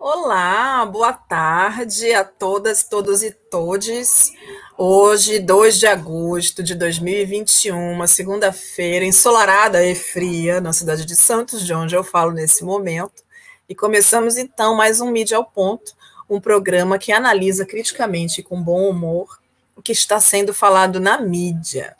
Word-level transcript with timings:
Olá, 0.00 0.86
boa 0.86 1.12
tarde 1.12 2.14
a 2.14 2.22
todas, 2.22 2.84
todos 2.84 3.20
e 3.24 3.32
todes. 3.32 4.30
Hoje, 4.76 5.40
2 5.40 5.76
de 5.76 5.88
agosto 5.88 6.62
de 6.62 6.76
2021, 6.76 7.94
uma 7.94 8.06
segunda-feira 8.06 9.04
ensolarada 9.04 9.84
e 9.84 9.96
fria 9.96 10.60
na 10.60 10.72
cidade 10.72 11.04
de 11.04 11.16
Santos, 11.16 11.66
de 11.66 11.74
onde 11.74 11.96
eu 11.96 12.04
falo 12.04 12.30
nesse 12.30 12.62
momento. 12.62 13.24
E 13.68 13.74
começamos 13.74 14.36
então 14.36 14.76
mais 14.76 15.00
um 15.00 15.10
Mídia 15.10 15.36
ao 15.36 15.44
Ponto, 15.44 15.96
um 16.30 16.40
programa 16.40 16.96
que 16.96 17.10
analisa 17.10 17.66
criticamente 17.66 18.40
e 18.40 18.44
com 18.44 18.62
bom 18.62 18.88
humor 18.88 19.40
o 19.74 19.82
que 19.82 19.90
está 19.90 20.20
sendo 20.20 20.54
falado 20.54 21.00
na 21.00 21.20
mídia. 21.20 21.96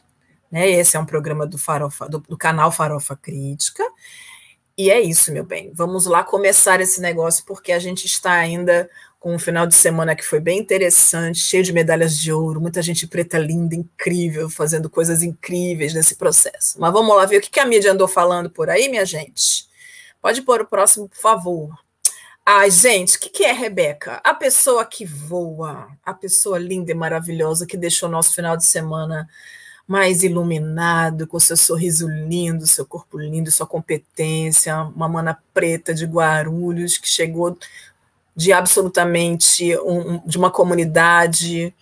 Né? 0.53 0.71
Esse 0.71 0.97
é 0.97 1.01
um 1.01 1.05
programa 1.05 1.45
do, 1.45 1.59
Farofa, 1.59 2.09
do, 2.09 2.21
do 2.21 2.39
canal 2.39 2.71
Farofa 2.71 3.17
Crítica 3.17 3.83
e 4.79 4.91
é 4.91 5.01
isso, 5.01 5.33
meu 5.33 5.45
bem. 5.45 5.73
Vamos 5.75 6.07
lá 6.07 6.23
começar 6.23 6.81
esse 6.81 7.01
negócio, 7.01 7.45
porque 7.45 7.73
a 7.73 7.81
gente 7.81 8.07
está 8.07 8.33
ainda 8.33 8.89
com 9.19 9.35
um 9.35 9.39
final 9.39 9.67
de 9.67 9.75
semana 9.75 10.15
que 10.15 10.25
foi 10.25 10.39
bem 10.39 10.61
interessante, 10.61 11.41
cheio 11.41 11.65
de 11.65 11.73
medalhas 11.73 12.17
de 12.17 12.33
ouro, 12.33 12.61
muita 12.61 12.81
gente 12.81 13.05
preta 13.05 13.37
linda, 13.37 13.75
incrível, 13.75 14.49
fazendo 14.49 14.89
coisas 14.89 15.25
incríveis 15.25 15.93
nesse 15.93 16.15
processo. 16.15 16.79
Mas 16.79 16.93
vamos 16.93 17.17
lá 17.17 17.27
ver 17.27 17.39
o 17.39 17.41
que 17.41 17.59
a 17.59 17.67
mídia 17.67 17.91
andou 17.91 18.07
falando 18.07 18.49
por 18.49 18.71
aí, 18.71 18.89
minha 18.89 19.05
gente. 19.05 19.67
Pode 20.23 20.43
pôr 20.43 20.61
o 20.61 20.67
próximo, 20.67 21.09
por 21.09 21.19
favor. 21.19 21.71
Ai, 22.47 22.71
gente, 22.71 23.17
o 23.17 23.21
que, 23.21 23.29
que 23.29 23.45
é 23.45 23.53
Rebeca? 23.53 24.21
A 24.23 24.33
pessoa 24.33 24.85
que 24.85 25.05
voa, 25.05 25.89
a 26.05 26.15
pessoa 26.15 26.57
linda 26.57 26.93
e 26.93 26.95
maravilhosa 26.95 27.67
que 27.67 27.77
deixou 27.77 28.09
nosso 28.09 28.35
final 28.35 28.57
de 28.57 28.65
semana 28.65 29.29
mais 29.89 30.23
iluminado, 30.23 31.27
com 31.27 31.41
seu 31.41 31.57
sorriso 31.57 32.07
lindo, 32.07 32.67
seu 32.67 32.85
corpo 32.85 33.19
lindo, 33.19 33.51
sua 33.51 33.67
competência, 33.67 34.77
uma 34.95 35.09
mana 35.09 35.37
preta 35.55 35.95
de 35.95 36.05
Guarulhos 36.05 36.99
que 36.99 37.09
chegou 37.09 37.57
de 38.37 38.53
absolutamente 38.53 39.77
um, 39.79 40.19
de 40.27 40.37
uma 40.37 40.51
comunidade 40.51 41.75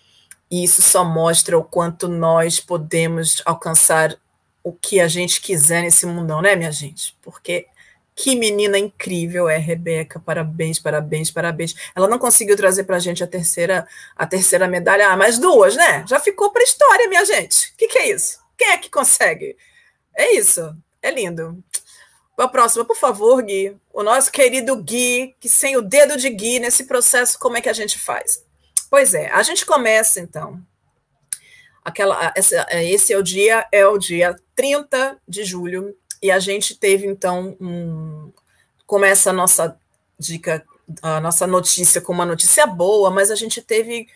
e 0.49 0.63
isso 0.63 0.81
só 0.81 1.05
mostra 1.05 1.59
o 1.59 1.65
quanto 1.65 2.07
nós 2.07 2.61
podemos 2.61 3.43
alcançar 3.45 4.17
o 4.63 4.73
que 4.73 5.01
a 5.01 5.09
gente 5.09 5.41
quiser 5.41 5.83
nesse 5.83 6.07
mundão, 6.07 6.41
né, 6.41 6.55
minha 6.55 6.71
gente? 6.71 7.17
Porque 7.23 7.67
que 8.17 8.35
menina 8.35 8.79
incrível 8.79 9.47
é 9.47 9.59
Rebeca, 9.59 10.19
parabéns, 10.19 10.81
parabéns, 10.81 11.31
parabéns. 11.31 11.75
Ela 11.95 12.09
não 12.09 12.19
conseguiu 12.19 12.57
trazer 12.57 12.85
para 12.85 12.97
a 12.97 12.99
gente 12.99 13.23
a 13.23 13.27
terceira, 13.27 13.87
a 14.17 14.27
terceira 14.27 14.67
medalha, 14.67 15.11
ah, 15.11 15.17
mas 15.19 15.39
duas, 15.39 15.77
né? 15.77 16.03
Já 16.09 16.19
ficou 16.19 16.51
para 16.51 16.63
história, 16.63 17.09
minha 17.11 17.27
gente. 17.27 17.73
O 17.73 17.77
que, 17.77 17.87
que 17.87 17.99
é 17.99 18.09
isso? 18.15 18.39
Quem 18.57 18.71
é 18.71 18.79
que 18.79 18.89
consegue? 18.89 19.55
É 20.17 20.35
isso, 20.35 20.75
é 21.03 21.11
lindo. 21.11 21.63
A 22.39 22.49
próxima, 22.49 22.87
por 22.87 22.97
favor, 22.97 23.43
Gui. 23.43 23.77
O 23.93 24.03
nosso 24.03 24.33
querido 24.33 24.77
Gui, 24.77 25.37
que 25.39 25.49
sem 25.49 25.77
o 25.77 25.83
dedo 25.83 26.17
de 26.17 26.31
Gui 26.31 26.59
nesse 26.59 26.85
processo, 26.85 27.39
como 27.39 27.59
é 27.59 27.61
que 27.61 27.69
a 27.69 27.75
gente 27.75 27.99
faz? 27.99 28.43
Pois 28.89 29.13
é, 29.13 29.31
a 29.31 29.43
gente 29.43 29.67
começa 29.67 30.21
então. 30.21 30.59
Aquela, 31.85 32.33
essa, 32.35 32.67
esse 32.71 33.13
é 33.13 33.19
o 33.19 33.23
dia, 33.23 33.67
é 33.71 33.87
o 33.87 33.99
dia 33.99 34.35
30 34.55 35.19
de 35.29 35.45
julho 35.45 35.95
e 36.27 36.31
a 36.31 36.41
gente 36.41 36.75
teve, 36.75 37.07
então, 37.07 37.57
um, 37.61 38.33
começa 38.85 39.31
a 39.31 39.33
nossa 39.33 39.79
dica, 40.19 40.65
a 41.01 41.21
nossa 41.21 41.47
notícia 41.47 42.01
com 42.01 42.13
uma 42.13 42.27
notícia 42.27 42.67
boa, 42.67 43.11
mas 43.11 43.31
a 43.31 43.37
gente 43.37 43.63
teve 43.63 44.09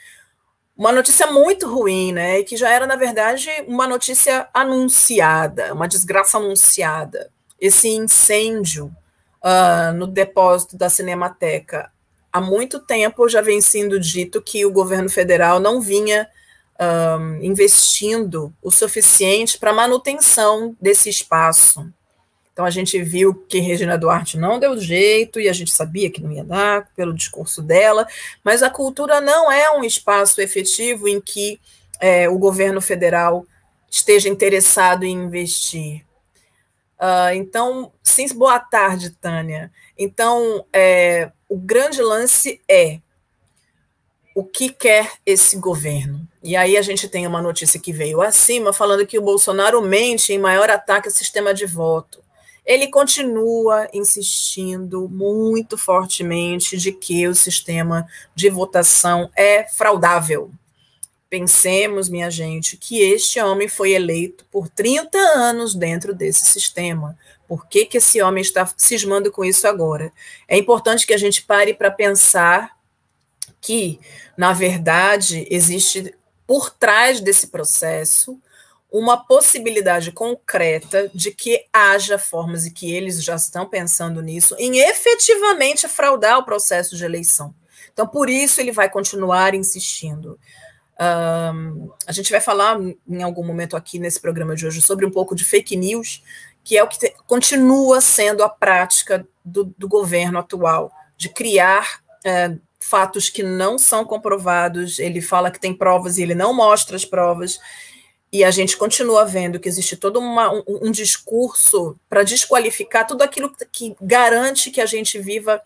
uma 0.76 0.90
notícia 0.90 1.28
muito 1.28 1.68
ruim, 1.68 2.12
né? 2.12 2.40
E 2.40 2.44
que 2.44 2.56
já 2.56 2.68
era, 2.68 2.86
na 2.86 2.96
verdade, 2.96 3.48
uma 3.68 3.86
notícia 3.86 4.48
anunciada, 4.52 5.72
uma 5.72 5.86
desgraça 5.86 6.38
anunciada. 6.38 7.30
Esse 7.60 7.88
incêndio 7.88 8.86
uh, 9.44 9.92
no 9.94 10.06
depósito 10.06 10.76
da 10.76 10.90
Cinemateca. 10.90 11.92
Há 12.32 12.40
muito 12.40 12.80
tempo 12.80 13.28
já 13.28 13.40
vem 13.40 13.60
sendo 13.60 14.00
dito 14.00 14.42
que 14.42 14.66
o 14.66 14.72
governo 14.72 15.08
federal 15.08 15.60
não 15.60 15.80
vinha 15.80 16.28
um, 16.80 17.42
investindo 17.42 18.52
o 18.62 18.70
suficiente 18.70 19.58
para 19.58 19.72
manutenção 19.72 20.74
desse 20.80 21.08
espaço. 21.08 21.86
Então 22.60 22.66
a 22.66 22.70
gente 22.70 23.02
viu 23.02 23.32
que 23.48 23.58
Regina 23.58 23.96
Duarte 23.96 24.36
não 24.36 24.60
deu 24.60 24.78
jeito 24.78 25.40
e 25.40 25.48
a 25.48 25.52
gente 25.54 25.72
sabia 25.72 26.10
que 26.10 26.20
não 26.20 26.30
ia 26.30 26.44
dar 26.44 26.90
pelo 26.94 27.14
discurso 27.14 27.62
dela, 27.62 28.06
mas 28.44 28.62
a 28.62 28.68
cultura 28.68 29.18
não 29.18 29.50
é 29.50 29.70
um 29.70 29.82
espaço 29.82 30.42
efetivo 30.42 31.08
em 31.08 31.22
que 31.22 31.58
é, 31.98 32.28
o 32.28 32.36
governo 32.36 32.82
federal 32.82 33.46
esteja 33.90 34.28
interessado 34.28 35.04
em 35.04 35.12
investir. 35.12 36.04
Uh, 36.98 37.32
então, 37.34 37.90
sim, 38.02 38.28
boa 38.34 38.58
tarde, 38.58 39.08
Tânia. 39.08 39.72
Então, 39.96 40.66
é, 40.70 41.32
o 41.48 41.56
grande 41.56 42.02
lance 42.02 42.60
é 42.68 43.00
o 44.34 44.44
que 44.44 44.68
quer 44.68 45.12
esse 45.24 45.56
governo. 45.56 46.28
E 46.42 46.54
aí 46.56 46.76
a 46.76 46.82
gente 46.82 47.08
tem 47.08 47.26
uma 47.26 47.40
notícia 47.40 47.80
que 47.80 47.90
veio 47.90 48.20
acima 48.20 48.70
falando 48.70 49.06
que 49.06 49.18
o 49.18 49.22
Bolsonaro 49.22 49.80
mente 49.80 50.34
em 50.34 50.38
maior 50.38 50.68
ataque 50.68 51.08
ao 51.08 51.14
sistema 51.14 51.54
de 51.54 51.64
voto. 51.64 52.20
Ele 52.70 52.86
continua 52.86 53.88
insistindo 53.92 55.08
muito 55.08 55.76
fortemente 55.76 56.76
de 56.76 56.92
que 56.92 57.26
o 57.26 57.34
sistema 57.34 58.06
de 58.32 58.48
votação 58.48 59.28
é 59.34 59.64
fraudável. 59.64 60.52
Pensemos, 61.28 62.08
minha 62.08 62.30
gente, 62.30 62.76
que 62.76 63.00
este 63.00 63.40
homem 63.40 63.66
foi 63.66 63.90
eleito 63.90 64.46
por 64.52 64.68
30 64.68 65.18
anos 65.18 65.74
dentro 65.74 66.14
desse 66.14 66.44
sistema. 66.44 67.18
Por 67.48 67.66
que, 67.66 67.84
que 67.86 67.98
esse 67.98 68.22
homem 68.22 68.40
está 68.40 68.72
cismando 68.76 69.32
com 69.32 69.44
isso 69.44 69.66
agora? 69.66 70.12
É 70.46 70.56
importante 70.56 71.04
que 71.04 71.12
a 71.12 71.18
gente 71.18 71.42
pare 71.42 71.74
para 71.74 71.90
pensar 71.90 72.78
que, 73.60 73.98
na 74.36 74.52
verdade, 74.52 75.44
existe 75.50 76.14
por 76.46 76.70
trás 76.70 77.20
desse 77.20 77.48
processo 77.48 78.40
uma 78.90 79.24
possibilidade 79.24 80.10
concreta 80.10 81.10
de 81.14 81.30
que 81.30 81.64
haja 81.72 82.18
formas 82.18 82.66
e 82.66 82.72
que 82.72 82.92
eles 82.92 83.22
já 83.22 83.36
estão 83.36 83.66
pensando 83.66 84.20
nisso 84.20 84.56
em 84.58 84.78
efetivamente 84.78 85.86
fraudar 85.86 86.38
o 86.38 86.44
processo 86.44 86.96
de 86.96 87.04
eleição. 87.04 87.54
Então, 87.92 88.06
por 88.06 88.28
isso 88.28 88.60
ele 88.60 88.72
vai 88.72 88.88
continuar 88.88 89.54
insistindo. 89.54 90.38
Um, 91.00 91.90
a 92.06 92.12
gente 92.12 92.30
vai 92.30 92.40
falar 92.40 92.78
em 93.08 93.22
algum 93.22 93.44
momento 93.44 93.76
aqui 93.76 93.98
nesse 93.98 94.20
programa 94.20 94.54
de 94.54 94.66
hoje 94.66 94.82
sobre 94.82 95.06
um 95.06 95.10
pouco 95.10 95.34
de 95.34 95.44
fake 95.44 95.76
news, 95.76 96.22
que 96.62 96.76
é 96.76 96.82
o 96.82 96.88
que 96.88 96.98
te, 96.98 97.14
continua 97.26 98.00
sendo 98.00 98.42
a 98.42 98.48
prática 98.48 99.26
do, 99.44 99.72
do 99.78 99.88
governo 99.88 100.38
atual, 100.38 100.92
de 101.16 101.28
criar 101.28 102.00
é, 102.24 102.54
fatos 102.80 103.28
que 103.28 103.42
não 103.42 103.78
são 103.78 104.04
comprovados, 104.04 104.98
ele 104.98 105.20
fala 105.20 105.50
que 105.50 105.60
tem 105.60 105.74
provas 105.74 106.18
e 106.18 106.22
ele 106.22 106.34
não 106.34 106.52
mostra 106.52 106.96
as 106.96 107.04
provas, 107.04 107.58
e 108.32 108.44
a 108.44 108.50
gente 108.50 108.76
continua 108.76 109.24
vendo 109.24 109.58
que 109.58 109.68
existe 109.68 109.96
todo 109.96 110.20
uma, 110.20 110.52
um, 110.52 110.62
um 110.66 110.90
discurso 110.90 111.98
para 112.08 112.22
desqualificar 112.22 113.06
tudo 113.06 113.22
aquilo 113.22 113.52
que 113.72 113.96
garante 114.00 114.70
que 114.70 114.80
a 114.80 114.86
gente 114.86 115.18
viva 115.18 115.60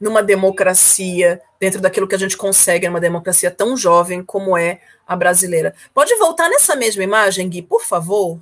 numa 0.00 0.22
democracia, 0.22 1.40
dentro 1.60 1.80
daquilo 1.80 2.06
que 2.06 2.14
a 2.14 2.18
gente 2.18 2.36
consegue 2.36 2.86
numa 2.88 3.00
democracia 3.00 3.50
tão 3.50 3.76
jovem 3.76 4.22
como 4.22 4.56
é 4.56 4.80
a 5.06 5.14
brasileira. 5.14 5.74
Pode 5.94 6.14
voltar 6.16 6.48
nessa 6.48 6.74
mesma 6.76 7.02
imagem, 7.02 7.48
Gui, 7.48 7.62
por 7.62 7.82
favor? 7.82 8.40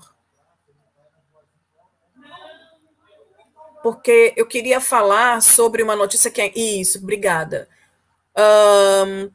Porque 3.83 4.33
eu 4.37 4.47
queria 4.47 4.81
falar 4.81 5.41
sobre 5.43 5.83
uma 5.83 5.95
notícia 5.95 6.31
que 6.31 6.41
é. 6.41 6.53
Isso, 6.59 6.99
obrigada. 6.99 7.69
Um, 8.37 9.31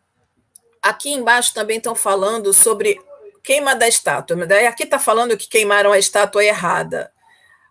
aqui 0.81 1.11
embaixo 1.11 1.53
também 1.53 1.77
estão 1.77 1.95
falando 1.95 2.53
sobre 2.53 2.99
queima 3.43 3.75
da 3.75 3.87
estátua. 3.87 4.45
Daí 4.45 4.67
aqui 4.67 4.83
está 4.83 4.99
falando 4.99 5.37
que 5.37 5.47
queimaram 5.47 5.91
a 5.91 5.99
estátua 5.99 6.43
errada. 6.43 7.11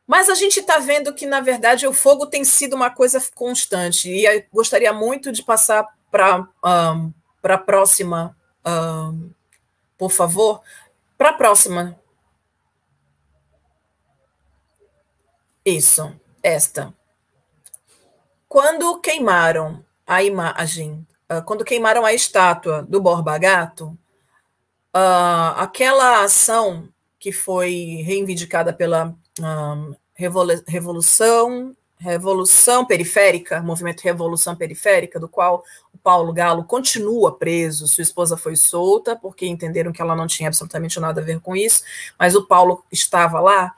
Mas 0.06 0.28
a 0.28 0.34
gente 0.34 0.60
está 0.60 0.78
vendo 0.78 1.14
que, 1.14 1.26
na 1.26 1.40
verdade, 1.40 1.86
o 1.86 1.92
fogo 1.92 2.26
tem 2.26 2.44
sido 2.44 2.74
uma 2.74 2.90
coisa 2.90 3.22
constante. 3.34 4.10
E 4.10 4.24
eu 4.24 4.42
gostaria 4.52 4.92
muito 4.92 5.30
de 5.30 5.42
passar 5.42 5.86
para 6.10 6.40
um, 6.64 7.12
a 7.42 7.58
próxima, 7.58 8.36
um, 8.66 9.30
por 9.96 10.10
favor. 10.10 10.60
Para 11.16 11.30
a 11.30 11.34
próxima. 11.34 11.98
Isso, 15.64 16.12
esta. 16.42 16.92
Quando 18.48 18.98
queimaram 19.00 19.84
a 20.06 20.22
imagem 20.24 21.06
ah, 21.30 21.40
quando 21.40 21.64
queimaram 21.64 22.04
a 22.04 22.12
estátua 22.12 22.82
do 22.82 23.00
Borba 23.00 23.38
Gato, 23.38 23.96
uh, 24.94 25.56
aquela 25.56 26.22
ação 26.22 26.88
que 27.18 27.32
foi 27.32 28.02
reivindicada 28.04 28.72
pela 28.72 29.14
um, 29.38 29.94
Revolução 30.66 31.76
Revolução 32.00 32.86
Periférica, 32.86 33.60
Movimento 33.60 34.00
Revolução 34.00 34.56
Periférica, 34.56 35.20
do 35.20 35.28
qual 35.28 35.62
o 35.92 35.98
Paulo 35.98 36.32
Galo 36.32 36.64
continua 36.64 37.36
preso, 37.36 37.86
sua 37.86 38.00
esposa 38.00 38.38
foi 38.38 38.56
solta, 38.56 39.14
porque 39.14 39.46
entenderam 39.46 39.92
que 39.92 40.00
ela 40.00 40.16
não 40.16 40.26
tinha 40.26 40.48
absolutamente 40.48 40.98
nada 40.98 41.20
a 41.20 41.24
ver 41.24 41.40
com 41.40 41.54
isso, 41.54 41.82
mas 42.18 42.34
o 42.34 42.46
Paulo 42.46 42.82
estava 42.90 43.38
lá. 43.38 43.74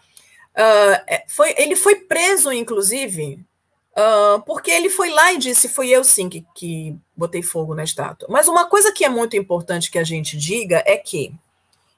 Uh, 0.53 1.23
foi, 1.27 1.53
ele 1.59 1.75
foi 1.75 1.97
preso, 1.97 2.53
inclusive, 2.53 3.45
Uh, 3.93 4.41
porque 4.47 4.71
ele 4.71 4.89
foi 4.89 5.11
lá 5.11 5.33
e 5.33 5.39
disse: 5.39 5.69
Foi 5.69 5.89
eu 5.89 6.03
sim 6.03 6.29
que, 6.29 6.45
que 6.55 6.97
botei 7.15 7.43
fogo 7.43 7.75
na 7.75 7.85
estátua. 7.85 8.27
Mas 8.31 8.49
uma 8.49 8.65
coisa 8.67 8.91
que 8.91 9.05
é 9.05 9.09
muito 9.09 9.37
importante 9.37 9.91
que 9.91 9.99
a 9.99 10.05
gente 10.05 10.37
diga 10.37 10.83
é 10.87 10.97
que, 10.97 11.35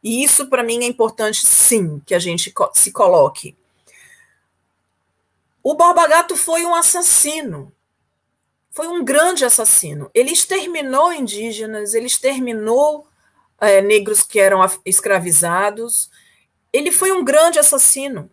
e 0.02 0.25
isso 0.25 0.49
para 0.49 0.64
mim 0.64 0.82
é 0.82 0.87
importante 0.87 1.46
sim 1.46 2.02
que 2.05 2.14
a 2.14 2.19
gente 2.19 2.52
se 2.75 2.93
coloque. 2.93 3.56
O 5.62 5.75
Borba 5.75 6.06
Gato 6.06 6.37
foi 6.37 6.67
um 6.67 6.75
assassino. 6.75 7.73
Foi 8.70 8.88
um 8.88 9.05
grande 9.05 9.44
assassino. 9.44 10.11
Ele 10.12 10.32
exterminou 10.32 11.12
indígenas, 11.12 11.94
ele 11.94 12.06
exterminou 12.06 13.06
é, 13.61 13.81
negros 13.81 14.23
que 14.23 14.40
eram 14.40 14.61
escravizados. 14.85 16.11
Ele 16.73 16.90
foi 16.90 17.12
um 17.12 17.25
grande 17.25 17.58
assassino. 17.61 18.29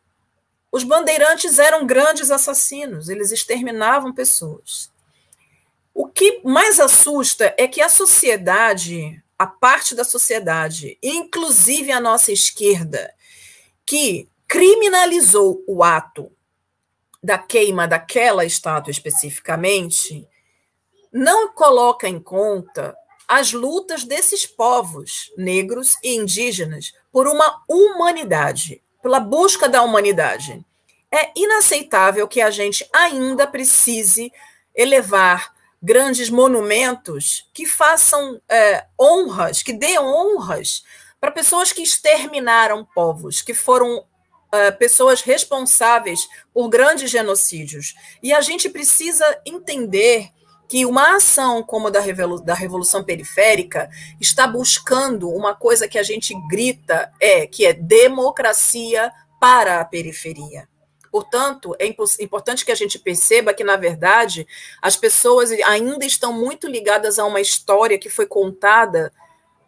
Os 0.71 0.83
bandeirantes 0.83 1.59
eram 1.59 1.85
grandes 1.85 2.31
assassinos, 2.31 3.09
eles 3.09 3.31
exterminavam 3.31 4.13
pessoas. 4.13 4.89
O 5.93 6.07
que 6.07 6.41
mais 6.43 6.79
assusta 6.79 7.53
é 7.57 7.67
que 7.67 7.81
a 7.81 7.89
sociedade, 7.89 9.21
a 9.37 9.45
parte 9.45 9.93
da 9.93 10.05
sociedade, 10.05 10.97
inclusive 11.03 11.91
a 11.91 11.99
nossa 11.99 12.31
esquerda, 12.31 13.13
que 13.85 14.29
criminalizou 14.47 15.63
o 15.67 15.83
ato 15.83 16.31
da 17.21 17.37
queima 17.37 17.87
daquela 17.87 18.45
estátua 18.45 18.91
especificamente, 18.91 20.27
não 21.11 21.51
coloca 21.51 22.07
em 22.07 22.19
conta 22.19 22.95
as 23.27 23.51
lutas 23.51 24.03
desses 24.03 24.45
povos 24.45 25.31
negros 25.37 25.95
e 26.03 26.15
indígenas 26.15 26.93
por 27.11 27.27
uma 27.27 27.63
humanidade, 27.67 28.81
pela 29.01 29.19
busca 29.19 29.67
da 29.67 29.81
humanidade. 29.81 30.63
É 31.11 31.31
inaceitável 31.35 32.27
que 32.27 32.41
a 32.41 32.49
gente 32.49 32.87
ainda 32.93 33.45
precise 33.45 34.31
elevar 34.73 35.53
grandes 35.81 36.29
monumentos 36.29 37.49
que 37.53 37.65
façam 37.65 38.39
é, 38.47 38.85
honras, 38.99 39.63
que 39.63 39.73
dêem 39.73 39.99
honras 39.99 40.83
para 41.19 41.31
pessoas 41.31 41.71
que 41.71 41.81
exterminaram 41.81 42.85
povos, 42.95 43.41
que 43.41 43.53
foram 43.53 44.05
é, 44.51 44.71
pessoas 44.71 45.21
responsáveis 45.21 46.27
por 46.53 46.69
grandes 46.69 47.09
genocídios. 47.09 47.95
E 48.21 48.33
a 48.33 48.41
gente 48.41 48.69
precisa 48.69 49.25
entender 49.45 50.29
que 50.71 50.85
uma 50.85 51.17
ação 51.17 51.61
como 51.61 51.87
a 51.87 51.89
da, 51.89 51.99
da 52.45 52.53
Revolução 52.53 53.03
Periférica 53.03 53.89
está 54.21 54.47
buscando 54.47 55.29
uma 55.29 55.53
coisa 55.53 55.85
que 55.85 55.99
a 55.99 56.03
gente 56.03 56.33
grita, 56.47 57.11
é 57.19 57.45
que 57.45 57.65
é 57.65 57.73
democracia 57.73 59.11
para 59.37 59.81
a 59.81 59.83
periferia. 59.83 60.69
Portanto, 61.11 61.75
é 61.77 61.85
importante 62.21 62.63
que 62.63 62.71
a 62.71 62.75
gente 62.75 62.97
perceba 62.97 63.53
que, 63.53 63.65
na 63.65 63.75
verdade, 63.75 64.47
as 64.81 64.95
pessoas 64.95 65.51
ainda 65.51 66.05
estão 66.05 66.31
muito 66.31 66.69
ligadas 66.69 67.19
a 67.19 67.25
uma 67.25 67.41
história 67.41 67.99
que 67.99 68.09
foi 68.09 68.25
contada 68.25 69.11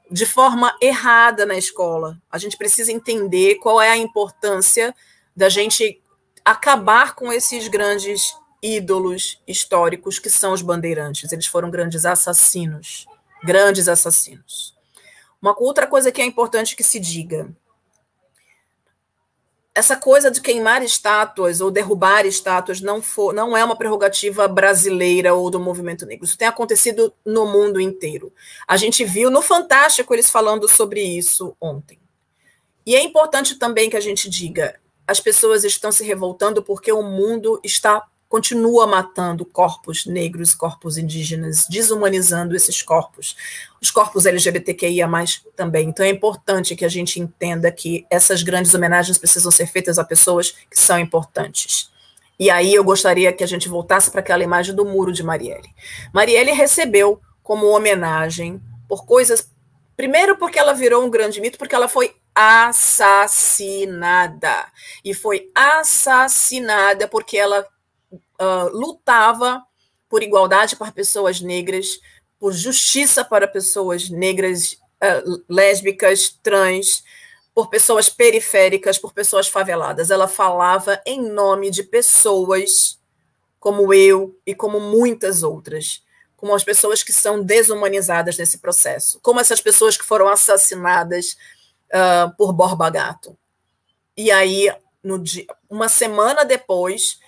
de 0.10 0.26
forma 0.26 0.74
errada 0.82 1.46
na 1.46 1.58
escola. 1.58 2.18
A 2.32 2.38
gente 2.38 2.56
precisa 2.56 2.94
entender 2.94 3.56
qual 3.56 3.82
é 3.82 3.90
a 3.90 3.98
importância 3.98 4.96
da 5.36 5.50
gente 5.50 6.02
acabar 6.46 7.14
com 7.14 7.30
esses 7.30 7.68
grandes 7.68 8.42
ídolos 8.64 9.42
históricos 9.46 10.18
que 10.18 10.30
são 10.30 10.54
os 10.54 10.62
bandeirantes. 10.62 11.32
Eles 11.34 11.46
foram 11.46 11.70
grandes 11.70 12.06
assassinos, 12.06 13.06
grandes 13.44 13.90
assassinos. 13.90 14.74
Uma 15.42 15.54
outra 15.60 15.86
coisa 15.86 16.10
que 16.10 16.22
é 16.22 16.26
importante 16.26 16.74
que 16.74 16.84
se 16.84 16.98
diga: 16.98 17.54
essa 19.76 19.98
coisa 19.98 20.32
de 20.32 20.40
queimar 20.40 20.82
estátuas 20.82 21.60
ou 21.60 21.70
derrubar 21.70 22.26
estátuas 22.26 22.80
não, 22.80 23.02
for, 23.02 23.34
não 23.34 23.58
é 23.58 23.66
uma 23.66 23.76
prerrogativa 23.76 24.48
brasileira 24.48 25.34
ou 25.34 25.50
do 25.50 25.60
movimento 25.60 26.06
negro. 26.06 26.24
Isso 26.24 26.38
tem 26.38 26.48
acontecido 26.48 27.14
no 27.26 27.46
mundo 27.46 27.82
inteiro. 27.82 28.32
A 28.66 28.78
gente 28.78 29.04
viu 29.04 29.30
no 29.30 29.42
Fantástico 29.42 30.14
eles 30.14 30.30
falando 30.30 30.70
sobre 30.70 31.02
isso 31.02 31.56
ontem. 31.60 32.00
E 32.86 32.96
é 32.96 33.04
importante 33.04 33.56
também 33.56 33.90
que 33.90 33.98
a 33.98 34.02
gente 34.02 34.30
diga: 34.30 34.80
as 35.06 35.20
pessoas 35.20 35.66
estão 35.66 35.92
se 35.92 36.06
revoltando 36.06 36.64
porque 36.64 36.92
o 36.92 37.04
mundo 37.04 37.60
está 37.64 38.02
continua 38.34 38.88
matando 38.88 39.46
corpos 39.46 40.08
negros, 40.08 40.56
corpos 40.56 40.98
indígenas, 40.98 41.68
desumanizando 41.70 42.56
esses 42.56 42.82
corpos. 42.82 43.38
Os 43.80 43.92
corpos 43.92 44.26
LGBTQIA 44.26 45.08
também. 45.56 45.90
Então 45.90 46.04
é 46.04 46.10
importante 46.10 46.76
que 46.76 46.84
a 46.84 46.90
gente 46.90 47.20
entenda 47.20 47.72
que 47.72 48.08
essas 48.10 48.42
grandes 48.42 48.74
homenagens 48.74 49.20
precisam 49.20 49.52
ser 49.52 49.68
feitas 49.68 50.00
a 50.00 50.04
pessoas 50.04 50.50
que 50.50 50.80
são 50.80 50.98
importantes. 50.98 51.92
E 52.40 52.50
aí 52.50 52.74
eu 52.74 52.84
gostaria 52.84 53.32
que 53.32 53.44
a 53.44 53.48
gente 53.48 53.70
voltasse 53.70 54.10
para 54.10 54.22
aquela 54.22 54.44
imagem 54.44 54.74
do 54.74 54.84
muro 54.84 55.14
de 55.14 55.22
Marielle. 55.22 55.70
Marielle 56.12 56.54
recebeu 56.54 57.22
como 57.44 57.68
homenagem 57.68 58.60
por 58.90 59.06
coisas. 59.06 59.48
Primeiro, 59.96 60.38
porque 60.38 60.58
ela 60.58 60.74
virou 60.74 61.06
um 61.06 61.10
grande 61.12 61.40
mito, 61.40 61.60
porque 61.60 61.76
ela 61.76 61.88
foi 61.88 62.16
assassinada. 62.34 63.46
E 65.06 65.14
foi 65.14 65.52
assassinada 65.54 67.08
porque 67.08 67.38
ela 67.38 67.64
lutava 68.72 69.64
por 70.10 70.22
igualdade 70.22 70.76
para 70.76 70.92
pessoas 70.92 71.42
negras, 71.42 72.00
por 72.40 72.54
justiça 72.54 73.24
para 73.24 73.48
pessoas 73.48 74.10
negras, 74.10 74.74
uh, 74.74 75.44
lésbicas, 75.50 76.38
trans, 76.44 77.04
por 77.54 77.70
pessoas 77.70 78.10
periféricas, 78.10 78.98
por 78.98 79.14
pessoas 79.14 79.48
faveladas. 79.48 80.12
Ela 80.12 80.28
falava 80.28 81.02
em 81.06 81.22
nome 81.22 81.70
de 81.70 81.84
pessoas 81.84 83.00
como 83.60 83.94
eu 83.94 84.38
e 84.46 84.54
como 84.54 84.80
muitas 84.80 85.42
outras, 85.42 86.04
como 86.36 86.54
as 86.54 86.64
pessoas 86.64 87.02
que 87.02 87.14
são 87.14 87.42
desumanizadas 87.42 88.38
nesse 88.38 88.58
processo, 88.58 89.20
como 89.22 89.40
essas 89.40 89.62
pessoas 89.62 89.96
que 89.96 90.04
foram 90.04 90.28
assassinadas 90.28 91.38
uh, 91.88 92.36
por 92.38 92.52
Borba 92.52 92.90
Gato. 92.90 93.38
E 94.18 94.30
aí, 94.32 94.70
dia, 95.22 95.48
uma 95.70 95.88
semana 95.88 96.44
depois, 96.44 97.20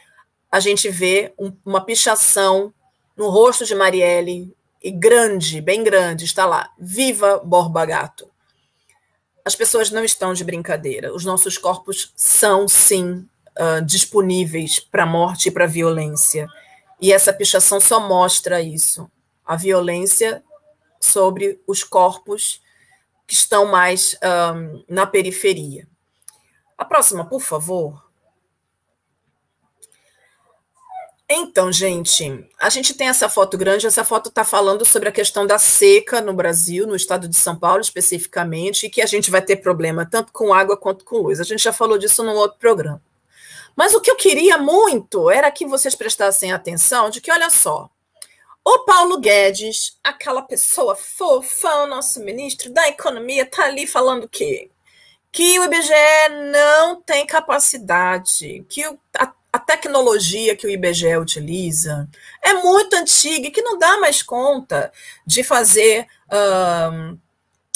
a 0.56 0.60
gente 0.62 0.88
vê 0.88 1.34
um, 1.38 1.52
uma 1.66 1.82
pichação 1.82 2.74
no 3.18 3.30
rosto 3.30 3.66
de 3.66 3.76
Marielle, 3.76 4.56
e 4.82 4.90
grande, 4.90 5.60
bem 5.60 5.84
grande, 5.84 6.24
está 6.24 6.46
lá, 6.46 6.72
viva 6.80 7.42
Borba 7.44 7.86
Gato. 7.86 8.32
As 9.44 9.54
pessoas 9.54 9.92
não 9.92 10.02
estão 10.02 10.34
de 10.34 10.46
brincadeira, 10.46 11.14
os 11.14 11.26
nossos 11.26 11.58
corpos 11.58 12.14
são, 12.16 12.70
sim, 12.70 13.28
uh, 13.60 13.84
disponíveis 13.86 14.80
para 14.80 15.04
a 15.04 15.06
morte 15.06 15.50
e 15.50 15.52
para 15.52 15.66
a 15.66 15.68
violência. 15.68 16.48
E 17.02 17.12
essa 17.12 17.34
pichação 17.34 17.82
só 17.82 18.00
mostra 18.00 18.62
isso, 18.62 19.12
a 19.46 19.58
violência 19.58 20.42
sobre 21.02 21.60
os 21.68 21.84
corpos 21.84 22.62
que 23.28 23.34
estão 23.34 23.66
mais 23.66 24.14
um, 24.14 24.18
ah, 24.22 24.84
na 24.88 25.06
periferia. 25.06 25.86
A 26.78 26.86
próxima, 26.86 27.26
por 27.26 27.42
favor. 27.42 28.05
Então, 31.28 31.72
gente, 31.72 32.48
a 32.62 32.70
gente 32.70 32.94
tem 32.94 33.08
essa 33.08 33.28
foto 33.28 33.58
grande. 33.58 33.88
Essa 33.88 34.04
foto 34.04 34.30
está 34.30 34.44
falando 34.44 34.86
sobre 34.86 35.10
a 35.10 35.12
questão 35.12 35.48
da 35.48 35.58
seca 35.58 36.22
no 36.22 36.34
Brasil, 36.34 36.86
no 36.86 36.96
estado 36.96 37.28
de 37.28 37.36
São 37.36 37.58
Paulo 37.58 37.82
especificamente, 37.82 38.86
e 38.86 38.90
que 38.90 39.02
a 39.02 39.08
gente 39.08 39.32
vai 39.32 39.42
ter 39.42 39.56
problema 39.56 40.06
tanto 40.06 40.32
com 40.32 40.54
água 40.54 40.78
quanto 40.78 41.04
com 41.04 41.18
luz. 41.18 41.40
A 41.40 41.44
gente 41.44 41.64
já 41.64 41.74
falou 41.74 41.98
disso 41.98 42.24
num 42.24 42.36
outro 42.36 42.60
programa. 42.60 43.02
Mas 43.76 43.94
o 43.96 44.02
que 44.02 44.10
eu 44.10 44.16
queria 44.16 44.58
muito 44.58 45.30
era 45.30 45.52
que 45.52 45.66
vocês 45.66 45.96
prestassem 45.96 46.52
atenção 46.52 47.10
de 47.10 47.20
que, 47.20 47.32
olha 47.32 47.50
só, 47.50 47.90
o 48.64 48.80
Paulo 48.80 49.20
Guedes, 49.20 49.98
aquela 50.04 50.44
pessoa 50.44 50.96
fofa, 50.96 51.84
o 51.84 51.88
nosso 51.88 52.20
ministro 52.24 52.72
da 52.72 52.88
Economia, 52.88 53.44
está 53.44 53.66
ali 53.66 53.86
falando 53.88 54.26
o 54.26 54.30
quê? 54.30 54.70
Que 55.32 55.60
o 55.60 55.66
IBGE 55.66 56.30
não 56.52 57.02
tem 57.02 57.26
capacidade, 57.26 58.66
que 58.70 58.88
o, 58.88 58.98
a 59.18 59.34
a 59.56 59.60
tecnologia 59.60 60.54
que 60.54 60.68
o 60.68 60.70
IBGE 60.70 61.16
utiliza 61.16 62.10
é 62.42 62.56
muito 62.56 62.94
antiga 62.94 63.48
e 63.48 63.52
que 63.52 63.62
não 63.62 63.80
dá 63.80 63.98
mais 64.00 64.22
conta 64.22 64.92
de 65.26 65.46
fazer 65.46 66.08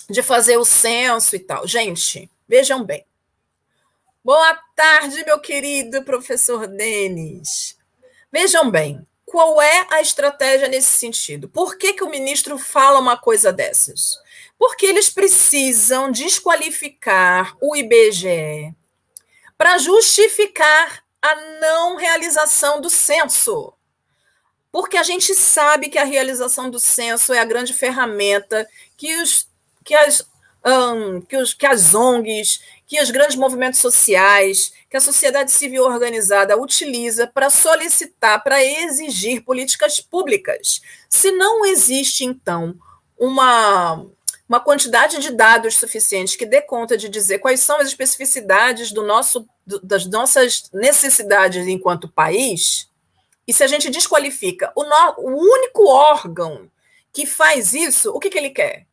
de 0.09 0.21
fazer 0.21 0.57
o 0.57 0.65
censo 0.65 1.37
e 1.37 1.39
tal. 1.39 1.65
Gente, 1.65 2.29
vejam 2.45 2.83
bem. 2.83 3.05
Boa 4.21 4.59
tarde, 4.75 5.23
meu 5.23 5.39
querido 5.39 6.03
professor 6.03 6.67
Denis. 6.67 7.77
Vejam 8.29 8.69
bem, 8.69 9.07
qual 9.25 9.61
é 9.61 9.87
a 9.89 10.01
estratégia 10.01 10.67
nesse 10.67 10.97
sentido? 10.97 11.47
Por 11.47 11.77
que, 11.77 11.93
que 11.93 12.03
o 12.03 12.09
ministro 12.09 12.57
fala 12.57 12.99
uma 12.99 13.15
coisa 13.15 13.53
dessas? 13.53 14.19
Porque 14.57 14.85
eles 14.85 15.09
precisam 15.09 16.11
desqualificar 16.11 17.55
o 17.61 17.73
IBGE 17.73 18.75
para 19.57 19.77
justificar 19.77 21.07
a 21.21 21.35
não 21.59 21.95
realização 21.95 22.79
do 22.79 22.89
censo. 22.89 23.73
Porque 24.71 24.97
a 24.97 25.03
gente 25.03 25.33
sabe 25.33 25.89
que 25.89 25.97
a 25.97 26.03
realização 26.03 26.69
do 26.69 26.79
censo 26.79 27.33
é 27.33 27.39
a 27.39 27.45
grande 27.45 27.73
ferramenta 27.73 28.67
que, 28.95 29.21
os, 29.21 29.47
que, 29.83 29.95
as, 29.95 30.27
um, 30.65 31.21
que, 31.21 31.35
os, 31.37 31.53
que 31.53 31.65
as 31.65 31.95
ONGs, 31.95 32.61
que 32.85 33.01
os 33.01 33.09
grandes 33.09 33.35
movimentos 33.35 33.79
sociais, 33.79 34.71
que 34.89 34.97
a 34.97 35.01
sociedade 35.01 35.51
civil 35.51 35.83
organizada 35.83 36.57
utiliza 36.57 37.27
para 37.27 37.49
solicitar, 37.49 38.43
para 38.43 38.63
exigir 38.63 39.43
políticas 39.43 39.99
públicas. 39.99 40.81
Se 41.07 41.31
não 41.31 41.65
existe, 41.65 42.23
então, 42.23 42.75
uma, 43.17 44.05
uma 44.49 44.59
quantidade 44.59 45.19
de 45.19 45.31
dados 45.31 45.75
suficientes 45.75 46.35
que 46.35 46.45
dê 46.45 46.59
conta 46.59 46.97
de 46.97 47.07
dizer 47.07 47.37
quais 47.37 47.59
são 47.59 47.77
as 47.77 47.87
especificidades 47.87 48.91
do 48.91 49.05
nosso, 49.05 49.47
do, 49.65 49.79
das 49.79 50.07
nossas 50.07 50.63
necessidades 50.73 51.67
enquanto 51.67 52.11
país, 52.11 52.89
e 53.47 53.53
se 53.53 53.63
a 53.63 53.67
gente 53.67 53.89
desqualifica 53.91 54.71
o, 54.75 54.83
no, 54.83 55.15
o 55.19 55.37
único 55.39 55.87
órgão 55.87 56.69
que 57.13 57.27
faz 57.27 57.73
isso, 57.73 58.11
o 58.11 58.19
que, 58.19 58.29
que 58.29 58.37
ele 58.37 58.49
quer? 58.49 58.89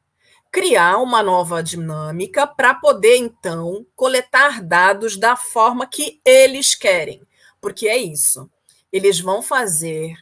criar 0.57 0.97
uma 1.03 1.23
nova 1.23 1.63
dinâmica 1.63 2.47
para 2.47 2.73
poder, 2.73 3.17
então, 3.19 3.85
coletar 3.95 4.63
dados 4.63 5.19
da 5.19 5.37
forma 5.37 5.87
que 5.87 6.19
eles 6.25 6.75
querem. 6.75 7.21
Porque 7.61 7.87
é 7.87 7.99
isso. 7.99 8.51
Eles 8.91 9.21
vão 9.21 9.43
fazer 9.43 10.15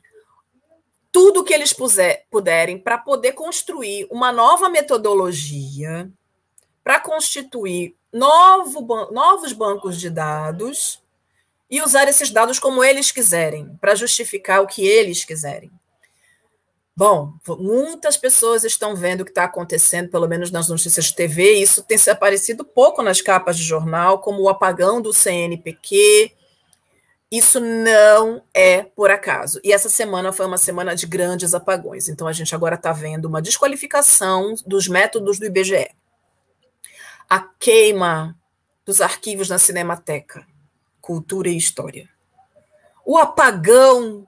tudo 1.14 1.42
o 1.42 1.44
que 1.44 1.54
eles 1.54 1.72
puser, 1.72 2.26
puderem 2.28 2.76
para 2.76 2.98
poder 2.98 3.34
construir 3.34 4.04
uma 4.10 4.32
nova 4.32 4.68
metodologia, 4.68 6.10
para 6.82 6.98
constituir 6.98 7.94
novo, 8.12 8.84
novos 9.12 9.52
bancos 9.52 10.00
de 10.00 10.10
dados 10.10 11.00
e 11.70 11.80
usar 11.80 12.08
esses 12.08 12.32
dados 12.32 12.58
como 12.58 12.82
eles 12.82 13.12
quiserem, 13.12 13.78
para 13.80 13.94
justificar 13.94 14.60
o 14.60 14.66
que 14.66 14.84
eles 14.84 15.24
quiserem. 15.24 15.70
Bom, 16.96 17.34
muitas 17.60 18.16
pessoas 18.16 18.64
estão 18.64 18.96
vendo 18.96 19.20
o 19.20 19.24
que 19.24 19.30
está 19.30 19.44
acontecendo, 19.44 20.10
pelo 20.10 20.26
menos 20.26 20.50
nas 20.50 20.68
notícias 20.68 21.04
de 21.04 21.14
TV, 21.14 21.54
e 21.54 21.62
isso 21.62 21.84
tem 21.84 21.96
se 21.96 22.10
aparecido 22.10 22.64
pouco 22.64 23.04
nas 23.04 23.20
capas 23.20 23.56
de 23.56 23.62
jornal, 23.62 24.18
como 24.18 24.42
o 24.42 24.48
apagão 24.48 25.00
do 25.00 25.12
CNPq. 25.12 26.32
Isso 27.30 27.58
não 27.58 28.42
é 28.52 28.82
por 28.82 29.10
acaso. 29.10 29.60
E 29.64 29.72
essa 29.72 29.88
semana 29.88 30.32
foi 30.32 30.46
uma 30.46 30.58
semana 30.58 30.94
de 30.94 31.06
grandes 31.06 31.54
apagões. 31.54 32.08
Então 32.08 32.26
a 32.26 32.32
gente 32.32 32.54
agora 32.54 32.76
está 32.76 32.92
vendo 32.92 33.24
uma 33.24 33.42
desqualificação 33.42 34.54
dos 34.66 34.86
métodos 34.86 35.38
do 35.38 35.46
IBGE. 35.46 35.90
A 37.28 37.40
queima 37.40 38.36
dos 38.84 39.00
arquivos 39.00 39.48
na 39.48 39.58
Cinemateca, 39.58 40.46
Cultura 41.00 41.48
e 41.48 41.56
História. 41.56 42.08
O 43.04 43.18
apagão 43.18 44.26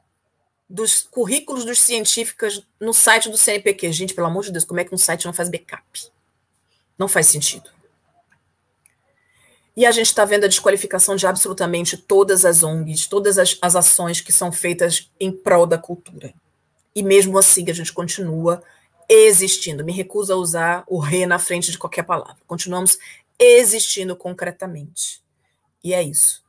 dos 0.68 1.02
currículos 1.02 1.64
dos 1.64 1.80
científicos 1.80 2.66
no 2.80 2.92
site 2.92 3.30
do 3.30 3.36
CNPq. 3.36 3.92
Gente, 3.92 4.14
pelo 4.14 4.26
amor 4.26 4.44
de 4.44 4.52
Deus, 4.52 4.64
como 4.64 4.80
é 4.80 4.84
que 4.84 4.94
um 4.94 4.98
site 4.98 5.26
não 5.26 5.32
faz 5.32 5.48
backup? 5.48 5.84
Não 6.98 7.06
faz 7.06 7.26
sentido. 7.26 7.70
E 9.76 9.85
a 9.85 9.90
gente 9.90 10.06
está 10.06 10.25
vendo 10.25 10.45
a 10.45 10.49
desqualificação 10.49 11.16
de 11.16 11.26
absolutamente 11.26 11.99
todas 11.99 12.47
as 12.47 12.62
ONGs, 12.62 13.06
todas 13.06 13.38
as, 13.38 13.59
as 13.61 13.76
ações 13.76 14.23
que 14.23 14.33
são 14.33 14.50
feitas 14.50 15.11
em 15.21 15.30
prol 15.30 15.66
da 15.66 15.76
cultura. 15.76 16.33
E 16.95 17.02
mesmo 17.02 17.37
assim 17.37 17.68
a 17.68 17.75
gente 17.75 17.92
continua 17.92 18.62
existindo. 19.06 19.85
Me 19.85 19.92
recuso 19.92 20.33
a 20.33 20.37
usar 20.37 20.85
o 20.87 20.99
re 20.99 21.26
na 21.26 21.38
frente 21.38 21.71
de 21.71 21.78
qualquer 21.78 22.04
palavra. 22.04 22.37
Continuamos 22.47 22.99
existindo 23.38 24.16
concretamente. 24.16 25.23
E 25.85 25.92
é 25.92 26.02
isso. 26.02 26.42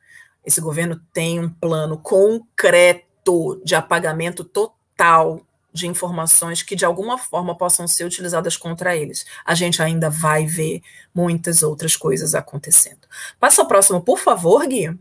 Esse 0.45 0.61
governo 0.61 1.01
tem 1.11 1.39
um 1.39 1.49
plano 1.49 1.97
concreto 1.97 3.61
de 3.65 3.75
apagamento 3.75 4.45
total 4.45 5.45
de 5.77 5.87
informações 5.87 6.61
que 6.61 6.75
de 6.75 6.83
alguma 6.83 7.17
forma 7.17 7.55
possam 7.55 7.87
ser 7.87 8.03
utilizadas 8.03 8.57
contra 8.57 8.95
eles. 8.95 9.25
A 9.45 9.55
gente 9.55 9.81
ainda 9.81 10.09
vai 10.09 10.45
ver 10.45 10.81
muitas 11.13 11.63
outras 11.63 11.95
coisas 11.95 12.35
acontecendo. 12.35 13.07
Passa 13.39 13.61
ao 13.61 13.67
próximo, 13.67 14.01
por 14.01 14.19
favor, 14.19 14.65
Gui. 14.65 14.97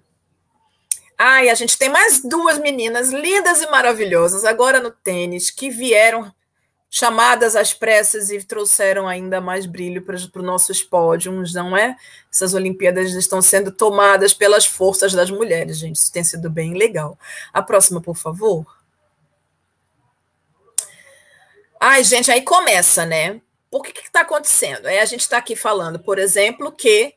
Ai, 1.19 1.49
a 1.49 1.55
gente 1.55 1.79
tem 1.79 1.89
mais 1.89 2.23
duas 2.23 2.59
meninas 2.59 3.11
lindas 3.11 3.63
e 3.63 3.71
maravilhosas 3.71 4.45
agora 4.45 4.81
no 4.81 4.91
tênis 4.91 5.51
que 5.51 5.71
vieram 5.71 6.31
chamadas 6.91 7.57
às 7.57 7.75
pressas 7.75 8.31
e 8.31 8.43
trouxeram 8.43 9.09
ainda 9.09 9.41
mais 9.41 9.67
brilho 9.67 10.03
para, 10.03 10.17
para 10.31 10.41
os 10.41 10.47
nossos 10.47 10.83
pódios, 10.83 11.55
não 11.55 11.77
é? 11.77 11.97
Essas 12.33 12.55
Olimpíadas 12.55 13.13
estão 13.13 13.43
sendo 13.43 13.73
tomadas 13.73 14.33
pelas 14.33 14.67
forças 14.67 15.13
das 15.13 15.31
mulheres, 15.31 15.79
gente. 15.79 15.97
Isso 15.97 16.13
tem 16.13 16.23
sido 16.23 16.49
bem 16.51 16.75
legal. 16.75 17.19
A 17.53 17.63
próxima, 17.63 18.01
por 18.01 18.17
favor. 18.17 18.76
Ai, 21.81 22.03
gente, 22.05 22.31
aí 22.31 22.43
começa, 22.43 23.05
né? 23.05 23.41
Por 23.71 23.83
que 23.83 24.01
está 24.01 24.21
acontecendo? 24.21 24.87
É, 24.87 25.01
a 25.01 25.05
gente 25.05 25.21
está 25.21 25.39
aqui 25.39 25.55
falando, 25.55 25.99
por 25.99 26.19
exemplo, 26.19 26.73
que 26.73 27.15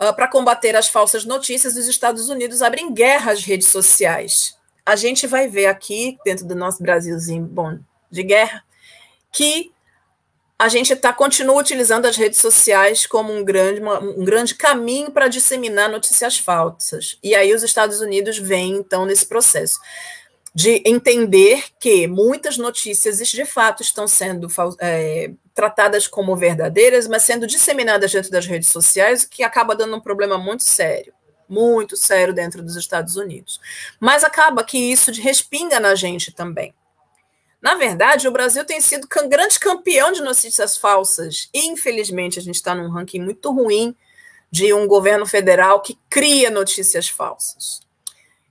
uh, 0.00 0.14
para 0.14 0.28
combater 0.28 0.76
as 0.76 0.88
falsas 0.88 1.24
notícias, 1.24 1.76
os 1.76 1.88
Estados 1.88 2.28
Unidos 2.28 2.62
abrem 2.62 2.92
guerra 2.92 3.32
às 3.32 3.42
redes 3.44 3.68
sociais. 3.68 4.56
A 4.84 4.96
gente 4.96 5.26
vai 5.26 5.48
ver 5.48 5.66
aqui, 5.66 6.18
dentro 6.24 6.46
do 6.46 6.54
nosso 6.54 6.82
Brasilzinho 6.82 7.44
bom 7.44 7.78
de 8.10 8.22
guerra, 8.22 8.64
que 9.32 9.72
a 10.58 10.68
gente 10.68 10.94
tá, 10.94 11.12
continua 11.12 11.58
utilizando 11.58 12.06
as 12.06 12.16
redes 12.16 12.38
sociais 12.38 13.06
como 13.06 13.32
um 13.32 13.42
grande, 13.42 13.80
uma, 13.80 13.98
um 13.98 14.24
grande 14.24 14.54
caminho 14.54 15.10
para 15.10 15.28
disseminar 15.28 15.88
notícias 15.88 16.38
falsas. 16.38 17.18
E 17.22 17.34
aí 17.34 17.54
os 17.54 17.62
Estados 17.62 18.00
Unidos 18.00 18.38
vêm, 18.38 18.72
então, 18.72 19.06
nesse 19.06 19.26
processo 19.26 19.80
de 20.54 20.82
entender 20.84 21.64
que 21.78 22.06
muitas 22.06 22.58
notícias 22.58 23.18
de 23.18 23.44
fato 23.44 23.82
estão 23.82 24.08
sendo 24.08 24.48
é, 24.80 25.30
tratadas 25.54 26.06
como 26.06 26.36
verdadeiras, 26.36 27.06
mas 27.06 27.22
sendo 27.22 27.46
disseminadas 27.46 28.12
dentro 28.12 28.30
das 28.30 28.46
redes 28.46 28.68
sociais, 28.68 29.22
o 29.22 29.28
que 29.28 29.42
acaba 29.42 29.76
dando 29.76 29.96
um 29.96 30.00
problema 30.00 30.36
muito 30.36 30.64
sério, 30.64 31.12
muito 31.48 31.96
sério 31.96 32.34
dentro 32.34 32.62
dos 32.62 32.76
Estados 32.76 33.16
Unidos. 33.16 33.60
Mas 34.00 34.24
acaba 34.24 34.64
que 34.64 34.78
isso 34.78 35.12
respinga 35.12 35.78
na 35.78 35.94
gente 35.94 36.32
também. 36.32 36.74
Na 37.60 37.74
verdade, 37.74 38.26
o 38.26 38.32
Brasil 38.32 38.64
tem 38.64 38.80
sido 38.80 39.06
grande 39.28 39.58
campeão 39.58 40.12
de 40.12 40.22
notícias 40.22 40.78
falsas. 40.78 41.50
E, 41.52 41.66
infelizmente, 41.66 42.38
a 42.38 42.42
gente 42.42 42.54
está 42.54 42.74
num 42.74 42.90
ranking 42.90 43.20
muito 43.20 43.52
ruim 43.52 43.94
de 44.50 44.72
um 44.72 44.86
governo 44.86 45.26
federal 45.26 45.80
que 45.80 45.98
cria 46.08 46.50
notícias 46.50 47.08
falsas. 47.08 47.82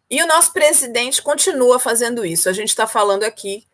E 0.09 0.21
o 0.23 0.27
nosso 0.27 0.51
presidente 0.51 1.21
continua 1.21 1.77
fazendo 1.77 2.25
isso. 2.25 2.49
A 2.49 2.53
gente 2.53 2.69
está 2.69 2.87
falando 2.87 3.23
aqui 3.23 3.65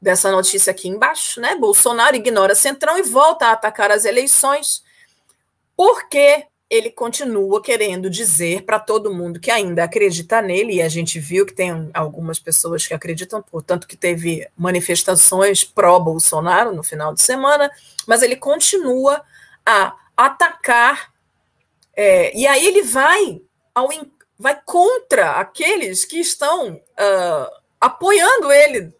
dessa 0.00 0.30
notícia 0.30 0.70
aqui 0.70 0.88
embaixo, 0.88 1.40
né? 1.40 1.54
Bolsonaro 1.56 2.16
ignora 2.16 2.54
Centrão 2.54 2.98
e 2.98 3.02
volta 3.02 3.46
a 3.46 3.52
atacar 3.52 3.90
as 3.90 4.04
eleições. 4.04 4.82
Porque 5.76 6.46
ele 6.68 6.90
continua 6.90 7.62
querendo 7.62 8.10
dizer 8.10 8.62
para 8.62 8.80
todo 8.80 9.14
mundo 9.14 9.38
que 9.38 9.50
ainda 9.50 9.84
acredita 9.84 10.42
nele, 10.42 10.74
e 10.74 10.82
a 10.82 10.88
gente 10.88 11.20
viu 11.20 11.46
que 11.46 11.52
tem 11.52 11.90
algumas 11.94 12.40
pessoas 12.40 12.86
que 12.86 12.92
acreditam, 12.92 13.40
portanto, 13.40 13.86
que 13.86 13.96
teve 13.96 14.46
manifestações 14.56 15.62
pró-Bolsonaro 15.62 16.74
no 16.74 16.82
final 16.82 17.14
de 17.14 17.22
semana, 17.22 17.70
mas 18.06 18.22
ele 18.22 18.34
continua 18.34 19.22
a 19.64 19.94
atacar, 20.16 21.12
é, 21.94 22.36
e 22.36 22.46
aí 22.46 22.66
ele 22.66 22.82
vai, 22.82 23.40
ao, 23.72 23.88
vai 24.38 24.60
contra 24.64 25.32
aqueles 25.32 26.04
que 26.04 26.18
estão 26.18 26.74
uh, 26.74 27.50
apoiando 27.80 28.52
ele. 28.52 28.92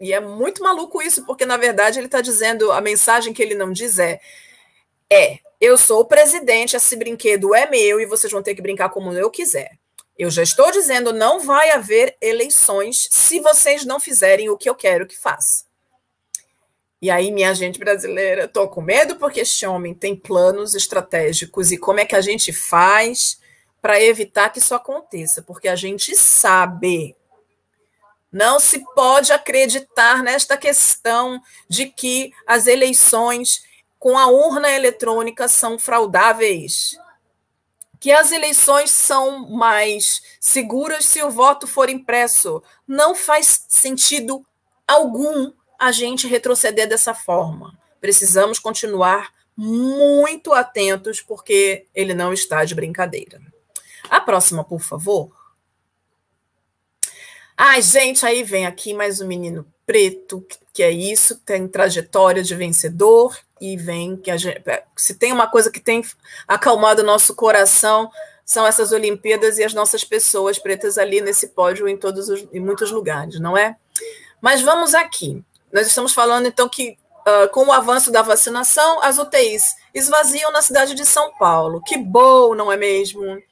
E 0.00 0.12
é 0.12 0.20
muito 0.20 0.62
maluco 0.62 1.00
isso, 1.00 1.24
porque 1.24 1.46
na 1.46 1.56
verdade 1.56 1.98
ele 1.98 2.06
está 2.06 2.20
dizendo, 2.20 2.72
a 2.72 2.80
mensagem 2.80 3.32
que 3.32 3.42
ele 3.42 3.54
não 3.54 3.72
diz 3.72 3.98
é, 3.98 4.20
é 5.10 5.38
eu 5.60 5.78
sou 5.78 6.00
o 6.00 6.04
presidente, 6.04 6.74
esse 6.74 6.96
brinquedo 6.96 7.54
é 7.54 7.70
meu 7.70 8.00
e 8.00 8.06
vocês 8.06 8.32
vão 8.32 8.42
ter 8.42 8.54
que 8.54 8.62
brincar 8.62 8.88
como 8.88 9.12
eu 9.12 9.30
quiser. 9.30 9.78
Eu 10.18 10.28
já 10.28 10.42
estou 10.42 10.70
dizendo, 10.72 11.12
não 11.12 11.40
vai 11.40 11.70
haver 11.70 12.16
eleições 12.20 13.08
se 13.10 13.40
vocês 13.40 13.84
não 13.84 14.00
fizerem 14.00 14.50
o 14.50 14.56
que 14.56 14.68
eu 14.68 14.74
quero 14.74 15.06
que 15.06 15.16
faça. 15.16 15.64
E 17.00 17.10
aí, 17.10 17.30
minha 17.32 17.54
gente 17.54 17.78
brasileira, 17.78 18.44
estou 18.44 18.68
com 18.68 18.80
medo 18.80 19.16
porque 19.16 19.40
este 19.40 19.66
homem 19.66 19.94
tem 19.94 20.14
planos 20.14 20.74
estratégicos 20.74 21.72
e 21.72 21.78
como 21.78 22.00
é 22.00 22.04
que 22.04 22.14
a 22.14 22.20
gente 22.20 22.52
faz 22.52 23.40
para 23.82 24.00
evitar 24.00 24.48
que 24.50 24.60
isso 24.60 24.74
aconteça? 24.74 25.42
Porque 25.42 25.68
a 25.68 25.76
gente 25.76 26.14
sabe, 26.16 27.16
não 28.32 28.58
se 28.58 28.82
pode 28.94 29.32
acreditar 29.32 30.22
nesta 30.22 30.56
questão 30.56 31.42
de 31.68 31.86
que 31.86 32.32
as 32.46 32.66
eleições 32.66 33.64
com 33.98 34.16
a 34.16 34.26
urna 34.26 34.70
eletrônica 34.70 35.46
são 35.48 35.78
fraudáveis. 35.78 36.96
Que 38.00 38.10
as 38.10 38.32
eleições 38.32 38.90
são 38.90 39.48
mais 39.50 40.22
seguras 40.40 41.04
se 41.04 41.22
o 41.22 41.30
voto 41.30 41.66
for 41.66 41.90
impresso. 41.90 42.62
Não 42.88 43.14
faz 43.14 43.66
sentido 43.68 44.44
algum 44.88 45.52
a 45.78 45.92
gente 45.92 46.26
retroceder 46.26 46.88
dessa 46.88 47.14
forma. 47.14 47.78
Precisamos 48.00 48.58
continuar 48.58 49.32
muito 49.56 50.52
atentos, 50.52 51.20
porque 51.20 51.86
ele 51.94 52.14
não 52.14 52.32
está 52.32 52.64
de 52.64 52.74
brincadeira. 52.74 53.51
A 54.12 54.20
próxima, 54.20 54.62
por 54.62 54.82
favor. 54.82 55.32
Ai, 57.56 57.80
gente, 57.80 58.26
aí 58.26 58.42
vem 58.42 58.66
aqui 58.66 58.92
mais 58.92 59.22
um 59.22 59.26
menino 59.26 59.64
preto, 59.86 60.46
que 60.70 60.82
é 60.82 60.90
isso, 60.90 61.40
tem 61.40 61.66
trajetória 61.66 62.42
de 62.42 62.54
vencedor 62.54 63.34
e 63.58 63.74
vem 63.74 64.14
que 64.18 64.30
a 64.30 64.36
gente, 64.36 64.60
é, 64.68 64.84
se 64.94 65.14
tem 65.14 65.32
uma 65.32 65.46
coisa 65.46 65.70
que 65.70 65.80
tem 65.80 66.04
acalmado 66.46 67.00
o 67.00 67.06
nosso 67.06 67.34
coração 67.34 68.10
são 68.44 68.66
essas 68.66 68.92
Olimpíadas 68.92 69.56
e 69.56 69.64
as 69.64 69.72
nossas 69.72 70.04
pessoas 70.04 70.58
pretas 70.58 70.98
ali 70.98 71.22
nesse 71.22 71.48
pódio 71.48 71.88
em 71.88 71.96
todos 71.96 72.28
os, 72.28 72.46
em 72.52 72.60
muitos 72.60 72.90
lugares, 72.90 73.40
não 73.40 73.56
é? 73.56 73.76
Mas 74.42 74.60
vamos 74.60 74.94
aqui. 74.94 75.42
Nós 75.72 75.86
estamos 75.86 76.12
falando 76.12 76.44
então 76.44 76.68
que 76.68 76.98
uh, 77.26 77.48
com 77.50 77.64
o 77.64 77.72
avanço 77.72 78.12
da 78.12 78.20
vacinação, 78.20 79.02
as 79.02 79.16
UTIs 79.16 79.74
esvaziam 79.94 80.52
na 80.52 80.60
cidade 80.60 80.94
de 80.94 81.06
São 81.06 81.32
Paulo. 81.38 81.80
Que 81.82 81.96
bom, 81.96 82.54
não 82.54 82.70
é 82.70 82.76
mesmo? 82.76 83.42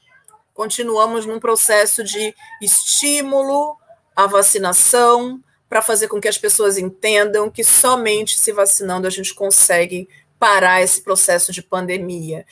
Continuamos 0.54 1.26
num 1.26 1.40
processo 1.40 2.04
de 2.04 2.35
estímulo 2.61 3.76
à 4.14 4.26
vacinação, 4.26 5.42
para 5.71 5.80
fazer 5.80 6.09
com 6.09 6.21
que 6.21 6.26
as 6.26 6.37
pessoas 6.37 6.76
entendam 6.76 7.49
que 7.49 7.62
somente 7.62 8.37
se 8.37 8.50
vacinando 8.50 9.07
a 9.07 9.11
gente 9.11 9.33
consegue 9.33 10.09
parar 10.37 10.83
esse 10.83 11.00
processo 11.00 11.52
de 11.52 11.62
pandemia. 11.62 12.45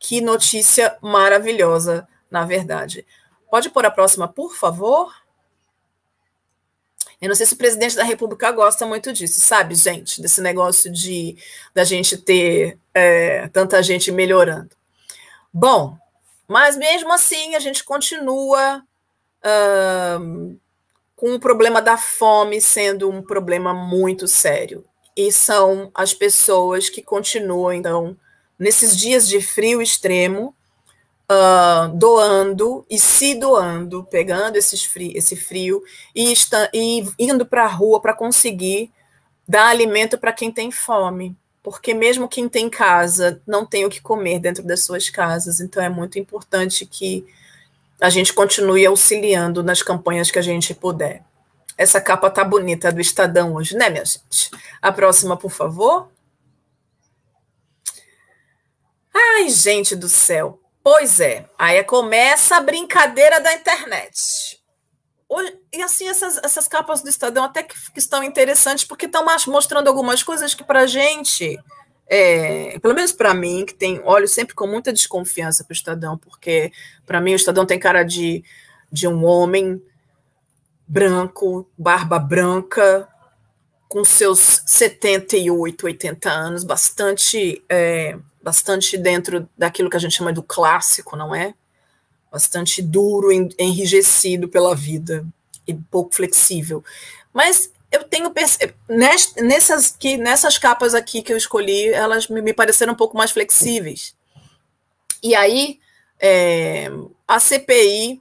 Que 0.00 0.20
notícia 0.20 0.98
maravilhosa, 1.00 2.08
na 2.28 2.44
verdade. 2.44 3.06
Pode 3.48 3.70
pôr 3.70 3.86
a 3.86 3.90
próxima, 3.90 4.26
por 4.26 4.56
favor? 4.56 5.14
Eu 7.20 7.28
não 7.28 7.36
sei 7.36 7.46
se 7.46 7.54
o 7.54 7.56
presidente 7.56 7.94
da 7.94 8.02
República 8.02 8.50
gosta 8.50 8.84
muito 8.84 9.12
disso, 9.12 9.40
sabe, 9.40 9.76
gente? 9.76 10.20
Desse 10.20 10.40
negócio 10.40 10.90
de 10.90 11.38
da 11.72 11.84
gente 11.84 12.18
ter 12.18 12.78
é, 12.92 13.46
tanta 13.48 13.80
gente 13.80 14.10
melhorando. 14.10 14.70
Bom, 15.52 15.96
mas 16.48 16.76
mesmo 16.76 17.12
assim 17.12 17.54
a 17.54 17.58
gente 17.58 17.84
continua 17.84 18.82
uh, 19.44 20.58
com 21.14 21.34
o 21.34 21.40
problema 21.40 21.80
da 21.80 21.96
fome 21.96 22.60
sendo 22.60 23.10
um 23.10 23.22
problema 23.22 23.72
muito 23.72 24.28
sério. 24.28 24.84
E 25.16 25.32
são 25.32 25.90
as 25.94 26.12
pessoas 26.12 26.90
que 26.90 27.02
continuam, 27.02 27.72
então, 27.72 28.16
nesses 28.58 28.96
dias 28.96 29.26
de 29.26 29.40
frio 29.40 29.80
extremo, 29.80 30.54
uh, 31.30 31.88
doando 31.96 32.84
e 32.88 32.98
se 32.98 33.34
doando, 33.34 34.04
pegando 34.04 34.56
esses 34.56 34.84
frio, 34.84 35.12
esse 35.14 35.36
frio 35.36 35.82
e, 36.14 36.32
está, 36.32 36.68
e 36.72 37.04
indo 37.18 37.46
para 37.46 37.64
a 37.64 37.68
rua 37.68 38.00
para 38.00 38.14
conseguir 38.14 38.92
dar 39.48 39.68
alimento 39.68 40.18
para 40.18 40.32
quem 40.32 40.50
tem 40.50 40.70
fome. 40.70 41.36
Porque 41.66 41.92
mesmo 41.92 42.28
quem 42.28 42.48
tem 42.48 42.70
casa 42.70 43.42
não 43.44 43.66
tem 43.66 43.84
o 43.84 43.90
que 43.90 44.00
comer 44.00 44.38
dentro 44.38 44.62
das 44.62 44.84
suas 44.84 45.10
casas. 45.10 45.58
Então 45.58 45.82
é 45.82 45.88
muito 45.88 46.16
importante 46.16 46.86
que 46.86 47.26
a 48.00 48.08
gente 48.08 48.32
continue 48.32 48.86
auxiliando 48.86 49.64
nas 49.64 49.82
campanhas 49.82 50.30
que 50.30 50.38
a 50.38 50.42
gente 50.42 50.72
puder. 50.72 51.24
Essa 51.76 52.00
capa 52.00 52.30
tá 52.30 52.44
bonita 52.44 52.92
do 52.92 53.00
Estadão 53.00 53.54
hoje, 53.54 53.76
né, 53.76 53.90
minha 53.90 54.04
gente? 54.04 54.48
A 54.80 54.92
próxima, 54.92 55.36
por 55.36 55.50
favor. 55.50 56.08
Ai, 59.12 59.48
gente 59.48 59.96
do 59.96 60.08
céu. 60.08 60.60
Pois 60.84 61.18
é, 61.18 61.50
aí 61.58 61.82
começa 61.82 62.58
a 62.58 62.60
brincadeira 62.60 63.40
da 63.40 63.52
internet. 63.52 64.62
E 65.72 65.82
assim, 65.82 66.08
essas, 66.08 66.38
essas 66.42 66.68
capas 66.68 67.02
do 67.02 67.08
Estadão 67.08 67.44
até 67.44 67.62
que, 67.62 67.74
que 67.92 67.98
estão 67.98 68.22
interessantes, 68.22 68.84
porque 68.84 69.06
estão 69.06 69.24
mostrando 69.48 69.88
algumas 69.88 70.22
coisas 70.22 70.54
que 70.54 70.64
para 70.64 70.80
a 70.80 70.86
gente 70.86 71.58
é, 72.08 72.78
pelo 72.78 72.94
menos 72.94 73.12
para 73.12 73.34
mim, 73.34 73.64
que 73.66 73.74
tem 73.74 74.00
olho 74.04 74.28
sempre 74.28 74.54
com 74.54 74.66
muita 74.66 74.92
desconfiança 74.92 75.64
para 75.64 75.72
o 75.72 75.76
Estadão, 75.76 76.16
porque 76.16 76.72
para 77.04 77.20
mim 77.20 77.32
o 77.32 77.36
Estadão 77.36 77.66
tem 77.66 77.78
cara 77.78 78.04
de, 78.04 78.44
de 78.90 79.08
um 79.08 79.24
homem 79.24 79.82
branco, 80.86 81.68
barba 81.76 82.18
branca, 82.18 83.08
com 83.88 84.04
seus 84.04 84.62
78, 84.66 85.86
80 85.86 86.30
anos, 86.30 86.64
bastante, 86.64 87.64
é, 87.68 88.16
bastante 88.42 88.96
dentro 88.96 89.48
daquilo 89.58 89.90
que 89.90 89.96
a 89.96 90.00
gente 90.00 90.14
chama 90.14 90.32
do 90.32 90.42
clássico, 90.42 91.16
não 91.16 91.34
é? 91.34 91.54
Bastante 92.30 92.82
duro, 92.82 93.30
enrijecido 93.58 94.48
pela 94.48 94.74
vida 94.74 95.26
e 95.66 95.74
pouco 95.74 96.14
flexível. 96.14 96.84
Mas 97.32 97.70
eu 97.90 98.04
tenho 98.04 98.32
nessas 99.38 99.90
que 99.90 100.16
nessas 100.16 100.58
capas 100.58 100.94
aqui 100.94 101.22
que 101.22 101.32
eu 101.32 101.36
escolhi, 101.36 101.88
elas 101.88 102.28
me, 102.28 102.52
pareceram 102.52 102.92
um 102.92 102.96
pouco 102.96 103.16
mais 103.16 103.30
flexíveis. 103.30 104.14
E 105.22 105.34
aí 105.34 105.78
é, 106.20 106.90
a 107.26 107.40
CPI 107.40 108.20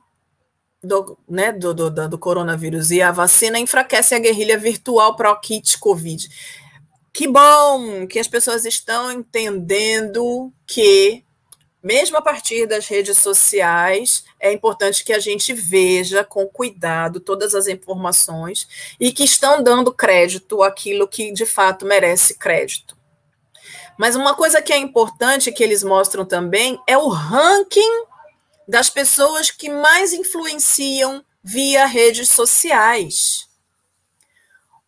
do, 0.81 1.17
né, 1.27 1.51
do, 1.51 1.73
do, 1.73 1.89
do, 1.89 2.17
coronavírus 2.17 2.91
e 2.91 3.01
a 3.01 3.11
vacina 3.11 3.59
enfraquece 3.59 4.13
a 4.13 4.19
guerrilha 4.19 4.57
virtual 4.57 5.15
para 5.15 5.31
o 5.31 5.39
kit 5.39 5.77
Covid. 5.79 6.29
Que 7.11 7.27
bom 7.27 8.05
que 8.07 8.19
as 8.19 8.27
pessoas 8.27 8.65
estão 8.65 9.11
entendendo 9.11 10.53
que 10.67 11.24
mesmo 11.85 12.17
a 12.17 12.21
partir 12.21 12.65
das 12.65 12.87
redes 12.87 13.19
sociais, 13.19 14.25
é 14.39 14.51
importante 14.51 15.03
que 15.03 15.13
a 15.13 15.19
gente 15.19 15.53
veja 15.53 16.23
com 16.23 16.47
cuidado 16.47 17.19
todas 17.19 17.53
as 17.53 17.67
informações 17.67 18.67
e 18.99 19.11
que 19.11 19.23
estão 19.23 19.61
dando 19.61 19.93
crédito 19.93 20.63
àquilo 20.63 21.07
que 21.07 21.31
de 21.31 21.45
fato 21.45 21.85
merece 21.85 22.39
crédito. 22.39 22.97
Mas 23.99 24.15
uma 24.15 24.33
coisa 24.33 24.63
que 24.63 24.73
é 24.73 24.77
importante 24.77 25.51
que 25.51 25.63
eles 25.63 25.83
mostram 25.83 26.25
também 26.25 26.81
é 26.87 26.97
o 26.97 27.07
ranking 27.07 28.03
das 28.67 28.89
pessoas 28.89 29.51
que 29.51 29.69
mais 29.69 30.11
influenciam 30.11 31.23
via 31.43 31.85
redes 31.85 32.29
sociais. 32.29 33.47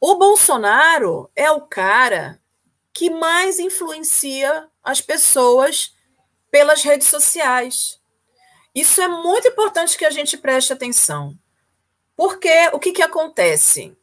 O 0.01 0.15
Bolsonaro 0.15 1.29
é 1.35 1.51
o 1.51 1.61
cara 1.61 2.41
que 2.91 3.11
mais 3.11 3.59
influencia 3.59 4.67
as 4.83 4.99
pessoas 4.99 5.95
pelas 6.57 6.81
redes 6.81 7.07
sociais. 7.07 7.99
Isso 8.73 8.99
é 8.99 9.07
muito 9.07 9.47
importante 9.47 9.95
que 9.95 10.03
a 10.03 10.09
gente 10.09 10.35
preste 10.35 10.73
atenção. 10.73 11.37
Porque 12.15 12.49
o 12.73 12.79
que, 12.79 12.93
que 12.93 13.03
acontece? 13.03 13.95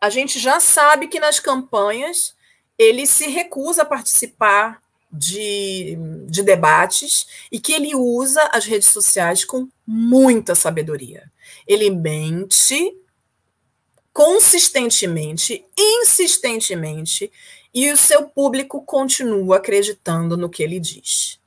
A 0.00 0.08
gente 0.08 0.38
já 0.38 0.58
sabe 0.58 1.06
que 1.06 1.20
nas 1.20 1.38
campanhas 1.38 2.34
ele 2.78 3.06
se 3.06 3.28
recusa 3.28 3.82
a 3.82 3.84
participar 3.84 4.80
de, 5.12 5.98
de 6.30 6.42
debates 6.42 7.26
e 7.52 7.60
que 7.60 7.74
ele 7.74 7.94
usa 7.94 8.42
as 8.54 8.64
redes 8.64 8.88
sociais 8.88 9.44
com 9.44 9.68
muita 9.86 10.54
sabedoria. 10.54 11.30
Ele 11.66 11.90
mente 11.90 12.96
consistentemente, 14.14 15.62
insistentemente, 15.78 17.30
e 17.74 17.92
o 17.92 17.98
seu 17.98 18.30
público 18.30 18.80
continua 18.80 19.58
acreditando 19.58 20.38
no 20.38 20.48
que 20.48 20.62
ele 20.62 20.80
diz. 20.80 21.38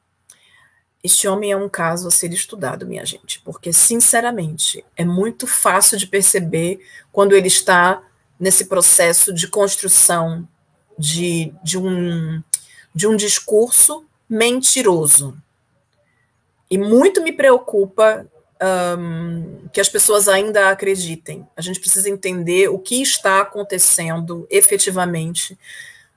Este 1.03 1.27
homem 1.27 1.51
é 1.51 1.57
um 1.57 1.69
caso 1.69 2.07
a 2.07 2.11
ser 2.11 2.33
estudado, 2.33 2.85
minha 2.85 3.05
gente, 3.05 3.39
porque, 3.41 3.71
sinceramente, 3.71 4.83
é 4.97 5.05
muito 5.05 5.47
fácil 5.47 5.97
de 5.97 6.05
perceber 6.05 6.79
quando 7.11 7.33
ele 7.33 7.47
está 7.47 8.03
nesse 8.39 8.65
processo 8.65 9.33
de 9.33 9.47
construção 9.47 10.47
de, 10.97 11.53
de, 11.63 11.77
um, 11.77 12.43
de 12.93 13.07
um 13.07 13.15
discurso 13.15 14.05
mentiroso. 14.29 15.37
E 16.69 16.77
muito 16.77 17.23
me 17.23 17.31
preocupa 17.31 18.27
um, 18.97 19.67
que 19.71 19.79
as 19.79 19.89
pessoas 19.89 20.27
ainda 20.27 20.69
acreditem. 20.69 21.47
A 21.55 21.61
gente 21.61 21.79
precisa 21.79 22.09
entender 22.09 22.67
o 22.69 22.77
que 22.77 23.01
está 23.01 23.39
acontecendo 23.39 24.45
efetivamente 24.49 25.57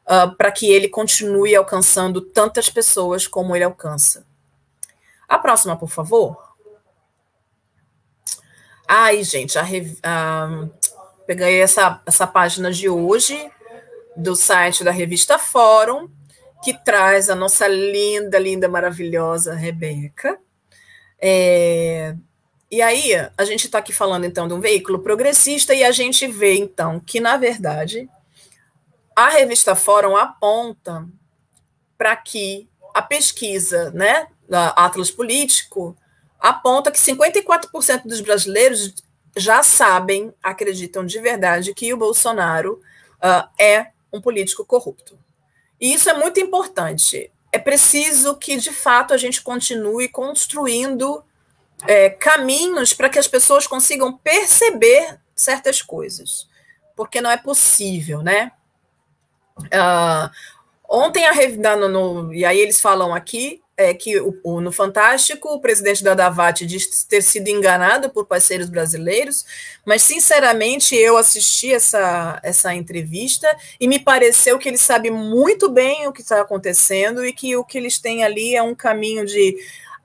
uh, 0.06 0.34
para 0.36 0.50
que 0.50 0.70
ele 0.70 0.88
continue 0.88 1.54
alcançando 1.54 2.20
tantas 2.20 2.68
pessoas 2.68 3.26
como 3.26 3.54
ele 3.54 3.64
alcança. 3.64 4.26
A 5.32 5.38
próxima, 5.38 5.74
por 5.78 5.88
favor. 5.88 6.36
Ai, 8.86 9.24
gente, 9.24 9.58
a, 9.58 9.64
a, 10.02 10.68
peguei 11.26 11.62
essa, 11.62 12.02
essa 12.04 12.26
página 12.26 12.70
de 12.70 12.86
hoje 12.90 13.50
do 14.14 14.36
site 14.36 14.84
da 14.84 14.90
revista 14.90 15.38
Fórum, 15.38 16.10
que 16.62 16.74
traz 16.84 17.30
a 17.30 17.34
nossa 17.34 17.66
linda, 17.66 18.38
linda, 18.38 18.68
maravilhosa 18.68 19.54
Rebeca. 19.54 20.38
É, 21.18 22.14
e 22.70 22.82
aí, 22.82 23.14
a 23.38 23.44
gente 23.46 23.64
está 23.64 23.78
aqui 23.78 23.94
falando, 23.94 24.26
então, 24.26 24.46
de 24.46 24.52
um 24.52 24.60
veículo 24.60 24.98
progressista, 24.98 25.74
e 25.74 25.82
a 25.82 25.92
gente 25.92 26.26
vê, 26.26 26.56
então, 26.56 27.00
que, 27.00 27.20
na 27.20 27.38
verdade, 27.38 28.06
a 29.16 29.30
revista 29.30 29.74
Fórum 29.74 30.14
aponta 30.14 31.08
para 31.96 32.14
que 32.16 32.68
a 32.92 33.00
pesquisa 33.00 33.90
né, 33.92 34.26
da 34.52 34.68
Atlas 34.68 35.10
Político 35.10 35.96
aponta 36.38 36.90
que 36.90 36.98
54% 36.98 38.02
dos 38.04 38.20
brasileiros 38.20 38.94
já 39.34 39.62
sabem, 39.62 40.34
acreditam 40.42 41.06
de 41.06 41.18
verdade 41.20 41.72
que 41.72 41.90
o 41.94 41.96
Bolsonaro 41.96 42.74
uh, 43.14 43.48
é 43.58 43.92
um 44.12 44.20
político 44.20 44.62
corrupto. 44.62 45.18
E 45.80 45.94
isso 45.94 46.10
é 46.10 46.12
muito 46.12 46.38
importante. 46.38 47.32
É 47.50 47.58
preciso 47.58 48.36
que, 48.36 48.58
de 48.58 48.70
fato, 48.70 49.14
a 49.14 49.16
gente 49.16 49.40
continue 49.40 50.06
construindo 50.06 51.24
é, 51.86 52.10
caminhos 52.10 52.92
para 52.92 53.08
que 53.08 53.18
as 53.18 53.26
pessoas 53.26 53.66
consigam 53.66 54.18
perceber 54.18 55.18
certas 55.34 55.80
coisas. 55.80 56.46
porque 56.94 57.22
não 57.22 57.30
é 57.30 57.38
possível, 57.38 58.20
né? 58.20 58.52
Uh, 59.58 60.28
ontem, 60.86 61.24
a, 61.24 61.76
no, 61.76 61.88
no, 61.88 62.34
e 62.34 62.44
aí 62.44 62.58
eles 62.58 62.78
falam 62.78 63.14
aqui, 63.14 63.61
é 63.76 63.94
que 63.94 64.20
o, 64.20 64.38
o, 64.44 64.60
no 64.60 64.70
Fantástico 64.70 65.48
o 65.48 65.60
presidente 65.60 66.04
da 66.04 66.14
Davat 66.14 66.64
diz 66.66 67.04
ter 67.04 67.22
sido 67.22 67.48
enganado 67.48 68.10
por 68.10 68.26
parceiros 68.26 68.68
brasileiros, 68.68 69.44
mas 69.84 70.02
sinceramente 70.02 70.94
eu 70.94 71.16
assisti 71.16 71.72
essa, 71.72 72.38
essa 72.42 72.74
entrevista 72.74 73.48
e 73.80 73.88
me 73.88 73.98
pareceu 73.98 74.58
que 74.58 74.68
ele 74.68 74.78
sabe 74.78 75.10
muito 75.10 75.70
bem 75.70 76.06
o 76.06 76.12
que 76.12 76.20
está 76.20 76.40
acontecendo 76.40 77.24
e 77.24 77.32
que 77.32 77.56
o 77.56 77.64
que 77.64 77.78
eles 77.78 77.98
têm 77.98 78.24
ali 78.24 78.54
é 78.54 78.62
um 78.62 78.74
caminho 78.74 79.24
de 79.24 79.56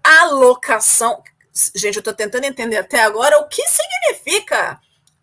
alocação. 0.04 1.22
Gente, 1.76 1.98
eu 1.98 2.02
estou 2.02 2.14
tentando 2.14 2.46
entender 2.46 2.78
até 2.78 3.02
agora 3.02 3.40
o 3.40 3.48
que 3.48 3.64
significa 3.68 4.80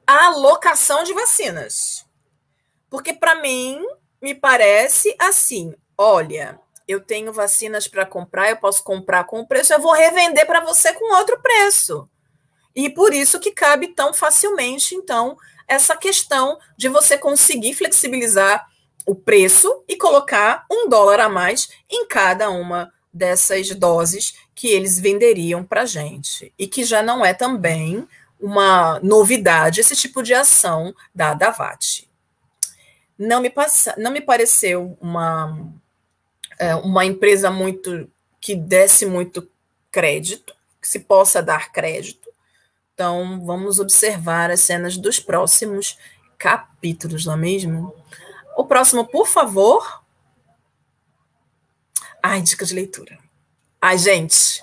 alocação 0.07 1.02
de 1.02 1.14
vacinas. 1.14 2.04
Porque 2.90 3.12
para 3.12 3.37
mim 3.37 3.80
me 4.20 4.35
parece 4.35 5.14
assim, 5.18 5.74
olha, 5.96 6.59
eu 6.87 7.01
tenho 7.01 7.33
vacinas 7.33 7.88
para 7.88 8.07
comprar, 8.07 8.51
eu 8.51 8.57
posso 8.57 8.83
comprar 8.83 9.25
com 9.25 9.44
preço, 9.44 9.73
eu 9.73 9.81
vou 9.81 9.92
revender 9.92 10.47
para 10.47 10.61
você 10.61 10.92
com 10.92 11.14
outro 11.16 11.40
preço. 11.40 12.09
E 12.75 12.90
por 12.90 13.14
isso 13.14 13.38
que 13.38 13.53
cabe 13.53 13.88
tão 13.88 14.12
facilmente, 14.12 14.94
então, 14.94 15.37
essa 15.66 15.97
questão 15.97 16.59
de 16.77 16.88
você 16.88 17.16
conseguir 17.16 17.75
flexibilizar 17.75 18.66
o 19.07 19.14
preço 19.14 19.85
e 19.88 19.97
colocar 19.97 20.64
um 20.70 20.88
dólar 20.88 21.20
a 21.20 21.29
mais 21.29 21.68
em 21.90 22.07
cada 22.07 22.51
uma 22.51 22.92
dessas 23.12 23.70
doses 23.70 24.35
que 24.55 24.68
eles 24.68 24.99
venderiam 24.99 25.62
para 25.62 25.85
gente. 25.85 26.53
E 26.59 26.66
que 26.66 26.85
já 26.85 27.03
não 27.03 27.25
é 27.25 27.33
também 27.33 28.09
uma 28.40 28.99
novidade 29.01 29.81
esse 29.81 29.94
tipo 29.94 30.23
de 30.23 30.35
ação 30.35 30.94
da 31.14 31.33
Davat. 31.33 32.09
Não 33.16 33.40
me, 33.40 33.49
passa, 33.49 33.94
não 33.97 34.11
me 34.11 34.20
pareceu 34.20 34.99
uma 35.01 35.73
é, 36.64 36.74
uma 36.77 37.05
empresa 37.05 37.50
muito 37.50 38.11
que 38.40 38.55
desse 38.55 39.05
muito 39.05 39.46
crédito, 39.90 40.55
que 40.81 40.88
se 40.88 41.00
possa 41.00 41.42
dar 41.42 41.70
crédito. 41.70 42.29
Então, 42.94 43.44
vamos 43.44 43.79
observar 43.79 44.50
as 44.50 44.61
cenas 44.61 44.96
dos 44.96 45.20
próximos 45.20 45.98
capítulos, 46.38 47.27
não 47.27 47.35
é 47.35 47.37
mesmo? 47.37 47.94
O 48.57 48.64
próximo, 48.64 49.07
por 49.07 49.27
favor. 49.27 50.03
Ai, 52.22 52.40
dica 52.40 52.64
de 52.64 52.74
leitura. 52.74 53.18
Ai, 53.81 53.98
gente, 53.98 54.62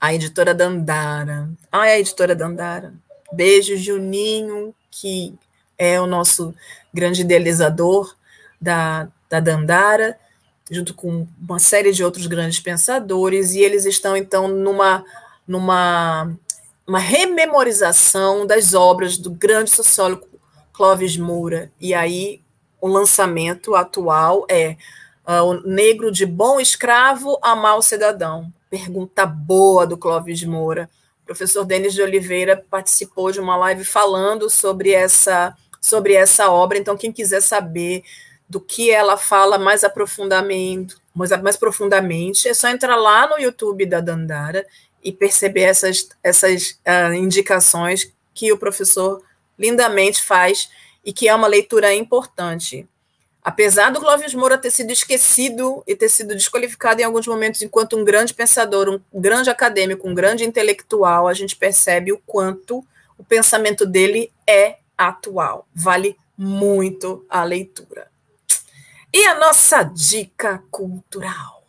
a 0.00 0.14
editora 0.14 0.54
Dandara. 0.54 1.50
Ai, 1.70 1.92
a 1.92 1.98
editora 1.98 2.34
Dandara. 2.34 2.94
Beijo, 3.32 3.76
Juninho, 3.76 4.74
que 4.90 5.34
é 5.76 6.00
o 6.00 6.06
nosso 6.06 6.54
grande 6.92 7.22
idealizador 7.22 8.16
da, 8.60 9.08
da 9.28 9.40
Dandara 9.40 10.18
junto 10.70 10.94
com 10.94 11.26
uma 11.40 11.58
série 11.58 11.92
de 11.92 12.04
outros 12.04 12.26
grandes 12.26 12.60
pensadores, 12.60 13.54
e 13.54 13.60
eles 13.60 13.84
estão, 13.84 14.16
então, 14.16 14.46
numa, 14.46 15.04
numa 15.46 16.32
uma 16.86 16.98
rememorização 16.98 18.46
das 18.46 18.74
obras 18.74 19.16
do 19.16 19.30
grande 19.30 19.70
sociólogo 19.70 20.26
Clóvis 20.72 21.16
Moura. 21.16 21.70
E 21.80 21.94
aí, 21.94 22.40
o 22.80 22.88
lançamento 22.88 23.74
atual 23.74 24.46
é 24.48 24.76
uh, 25.26 25.44
O 25.44 25.60
Negro 25.68 26.10
de 26.10 26.26
Bom 26.26 26.58
Escravo 26.60 27.38
a 27.42 27.54
Mal 27.54 27.82
Cidadão. 27.82 28.52
Pergunta 28.68 29.26
boa 29.26 29.86
do 29.86 29.96
Clóvis 29.96 30.42
Moura. 30.42 30.90
O 31.22 31.26
professor 31.26 31.64
Denis 31.64 31.94
de 31.94 32.02
Oliveira 32.02 32.64
participou 32.68 33.30
de 33.30 33.38
uma 33.38 33.56
live 33.56 33.84
falando 33.84 34.50
sobre 34.50 34.90
essa, 34.90 35.56
sobre 35.80 36.14
essa 36.14 36.50
obra, 36.50 36.76
então, 36.78 36.96
quem 36.96 37.12
quiser 37.12 37.40
saber 37.40 38.02
do 38.50 38.60
que 38.60 38.90
ela 38.90 39.16
fala 39.16 39.56
mais 39.58 39.84
aprofundamento, 39.84 41.00
mais, 41.14 41.30
mais 41.40 41.56
profundamente, 41.56 42.48
é 42.48 42.52
só 42.52 42.68
entrar 42.68 42.96
lá 42.96 43.28
no 43.28 43.38
YouTube 43.38 43.86
da 43.86 44.00
Dandara 44.00 44.66
e 45.04 45.12
perceber 45.12 45.62
essas, 45.62 46.08
essas 46.20 46.80
uh, 46.84 47.14
indicações 47.14 48.12
que 48.34 48.52
o 48.52 48.58
professor 48.58 49.22
lindamente 49.56 50.20
faz 50.20 50.68
e 51.04 51.12
que 51.12 51.28
é 51.28 51.34
uma 51.34 51.46
leitura 51.46 51.94
importante. 51.94 52.88
Apesar 53.40 53.90
do 53.90 54.00
Clóvis 54.00 54.34
Moura 54.34 54.58
ter 54.58 54.72
sido 54.72 54.90
esquecido 54.90 55.84
e 55.86 55.94
ter 55.94 56.08
sido 56.08 56.34
desqualificado 56.34 57.00
em 57.00 57.04
alguns 57.04 57.28
momentos 57.28 57.62
enquanto 57.62 57.96
um 57.96 58.04
grande 58.04 58.34
pensador, 58.34 59.00
um 59.12 59.20
grande 59.20 59.48
acadêmico, 59.48 60.08
um 60.08 60.14
grande 60.14 60.44
intelectual, 60.44 61.28
a 61.28 61.34
gente 61.34 61.54
percebe 61.54 62.10
o 62.10 62.20
quanto 62.26 62.84
o 63.16 63.22
pensamento 63.22 63.86
dele 63.86 64.32
é 64.44 64.78
atual. 64.98 65.68
Vale 65.72 66.16
muito 66.36 67.24
a 67.30 67.44
leitura. 67.44 68.10
E 69.12 69.26
a 69.26 69.34
nossa 69.34 69.82
dica 69.82 70.62
cultural? 70.70 71.64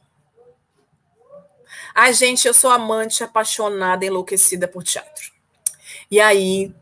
Ai, 1.94 2.14
gente, 2.14 2.48
eu 2.48 2.54
sou 2.54 2.70
amante, 2.70 3.24
apaixonada, 3.24 4.06
enlouquecida 4.06 4.68
por 4.68 4.84
teatro. 4.84 5.32
E 6.10 6.22
aí, 6.22 6.74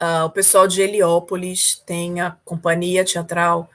uh, 0.00 0.24
o 0.24 0.30
pessoal 0.30 0.66
de 0.66 0.80
Heliópolis 0.80 1.82
tem 1.84 2.20
a 2.20 2.30
companhia 2.44 3.04
teatral 3.04 3.68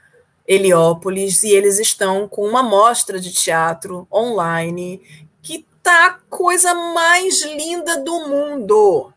Heliópolis 0.46 1.44
e 1.44 1.50
eles 1.50 1.78
estão 1.78 2.28
com 2.28 2.46
uma 2.46 2.62
mostra 2.62 3.20
de 3.20 3.32
teatro 3.32 4.06
online 4.12 5.00
que 5.42 5.66
tá 5.82 6.06
a 6.06 6.12
coisa 6.28 6.74
mais 6.74 7.42
linda 7.42 8.02
do 8.02 8.28
mundo. 8.28 9.12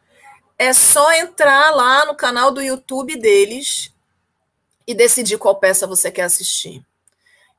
É 0.57 0.73
só 0.73 1.11
entrar 1.13 1.71
lá 1.71 2.05
no 2.05 2.15
canal 2.15 2.51
do 2.51 2.61
YouTube 2.61 3.15
deles 3.15 3.93
e 4.85 4.93
decidir 4.93 5.37
qual 5.37 5.55
peça 5.55 5.87
você 5.87 6.11
quer 6.11 6.23
assistir. 6.23 6.83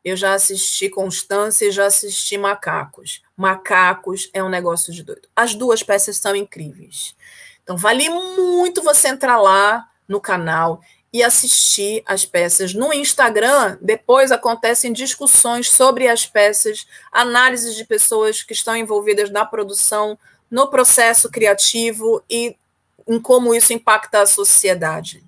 Eu 0.05 0.17
já 0.17 0.35
assisti 0.35 0.89
Constância 0.89 1.67
e 1.67 1.71
já 1.71 1.87
assisti 1.87 2.39
Macacos. 2.39 3.23
Macacos 3.37 4.31
é 4.33 4.43
um 4.43 4.49
negócio 4.49 4.93
de 4.93 5.03
doido. 5.03 5.29
As 5.37 5.55
duas 5.55 5.83
peças 5.83 6.17
são 6.17 6.35
incríveis. 6.35 7.15
Então, 7.63 7.77
vale 7.77 8.09
muito 8.09 8.83
você 8.83 9.09
entrar 9.09 9.41
lá 9.41 9.87
no 10.09 10.21
canal 10.21 10.81
e 11.13 11.23
assistir 11.23 12.03
as 12.07 12.25
peças. 12.25 12.73
No 12.73 12.93
Instagram, 12.93 13.79
depois 13.81 14.33
acontecem 14.33 14.93
discussões 14.93 15.71
sobre 15.71 16.09
as 16.09 16.25
peças, 16.25 16.87
análises 17.13 17.75
de 17.75 17.85
pessoas 17.85 18.43
que 18.43 18.53
estão 18.53 18.77
envolvidas 18.77 19.31
na 19.31 19.45
produção, 19.45 20.19
no 20.51 20.69
processo 20.69 21.31
criativo 21.31 22.23
e 22.29 22.57
em 23.07 23.21
como 23.21 23.55
isso 23.55 23.73
impacta 23.73 24.23
a 24.23 24.27
sociedade. 24.27 25.23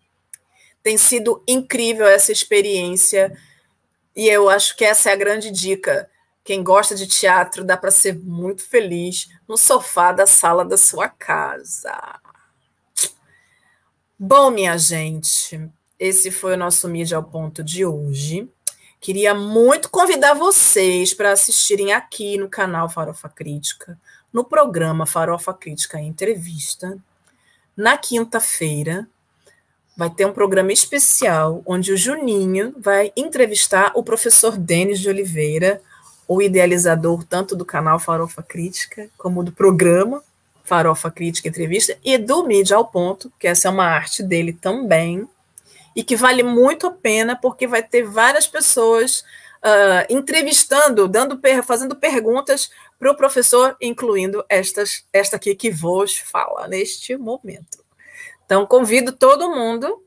Tem 0.83 0.97
sido 0.97 1.43
incrível 1.47 2.07
essa 2.07 2.33
experiência 2.33 3.37
e 4.14 4.29
eu 4.29 4.48
acho 4.48 4.77
que 4.77 4.85
essa 4.85 5.11
é 5.11 5.12
a 5.12 5.16
grande 5.16 5.51
dica. 5.51 6.09
Quem 6.44 6.62
gosta 6.62 6.94
de 6.94 7.07
teatro 7.07 7.64
dá 7.64 7.77
para 7.77 7.90
ser 7.90 8.18
muito 8.18 8.62
feliz 8.62 9.29
no 9.48 9.57
sofá 9.57 10.12
da 10.12 10.27
sala 10.27 10.64
da 10.64 10.77
sua 10.77 11.09
casa. 11.09 12.20
Bom, 14.18 14.51
minha 14.51 14.77
gente, 14.77 15.68
esse 15.98 16.31
foi 16.31 16.55
o 16.55 16.57
nosso 16.57 16.88
Mídia 16.88 17.16
ao 17.16 17.25
Ponto 17.25 17.62
de 17.62 17.85
hoje. 17.85 18.48
Queria 19.01 19.35
muito 19.35 19.90
convidar 19.90 20.35
vocês 20.35 21.12
para 21.12 21.33
assistirem 21.33 21.92
aqui 21.92 22.37
no 22.38 22.48
canal 22.48 22.88
Farofa 22.88 23.29
Crítica, 23.29 23.98
no 24.33 24.44
programa 24.44 25.07
Farofa 25.07 25.53
Crítica 25.53 26.01
Entrevista, 26.01 26.96
na 27.77 27.96
quinta-feira, 27.96 29.09
vai 29.96 30.11
ter 30.11 30.26
um 30.26 30.33
programa 30.33 30.72
especial 30.72 31.62
onde 31.66 31.92
o 31.92 31.96
Juninho 31.96 32.74
vai 32.78 33.12
entrevistar 33.16 33.92
o 33.94 34.02
professor 34.02 34.57
Denis 34.57 35.00
de 35.00 35.09
Oliveira, 35.09 35.81
o 36.26 36.40
idealizador 36.40 37.24
tanto 37.24 37.55
do 37.55 37.64
canal 37.64 37.98
Farofa 37.98 38.42
Crítica 38.42 39.09
como 39.18 39.42
do 39.44 39.52
programa 39.52 40.22
Farofa 40.64 41.11
Crítica 41.11 41.48
Entrevista 41.48 41.98
e 42.05 42.16
do 42.16 42.44
Mídia 42.46 42.76
ao 42.76 42.87
Ponto, 42.87 43.31
que 43.38 43.46
essa 43.46 43.68
é 43.68 43.70
uma 43.70 43.85
arte 43.85 44.22
dele 44.22 44.52
também, 44.52 45.28
e 45.94 46.02
que 46.02 46.16
vale 46.16 46.42
muito 46.42 46.87
a 46.87 46.90
pena 46.90 47.37
porque 47.37 47.66
vai 47.66 47.83
ter 47.83 48.02
várias 48.02 48.46
pessoas 48.46 49.22
uh, 49.62 50.07
entrevistando, 50.09 51.07
dando, 51.07 51.38
fazendo 51.64 51.94
perguntas 51.94 52.70
para 52.98 53.11
o 53.11 53.16
professor, 53.16 53.76
incluindo 53.81 54.44
estas, 54.48 55.05
esta 55.12 55.37
aqui 55.37 55.55
que 55.55 55.70
vos 55.70 56.16
fala 56.16 56.66
neste 56.68 57.16
momento. 57.16 57.82
Então, 58.53 58.67
convido 58.67 59.12
todo 59.12 59.49
mundo 59.49 60.05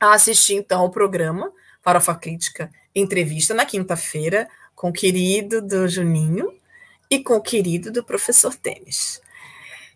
a 0.00 0.14
assistir, 0.14 0.54
então, 0.54 0.86
o 0.86 0.90
programa 0.90 1.52
Farofa 1.82 2.14
Crítica 2.14 2.70
Entrevista 2.94 3.52
na 3.52 3.66
quinta-feira 3.66 4.48
com 4.74 4.88
o 4.88 4.92
querido 4.92 5.60
do 5.60 5.86
Juninho 5.86 6.50
e 7.10 7.22
com 7.22 7.34
o 7.36 7.42
querido 7.42 7.92
do 7.92 8.02
professor 8.02 8.54
Tênis. 8.54 9.20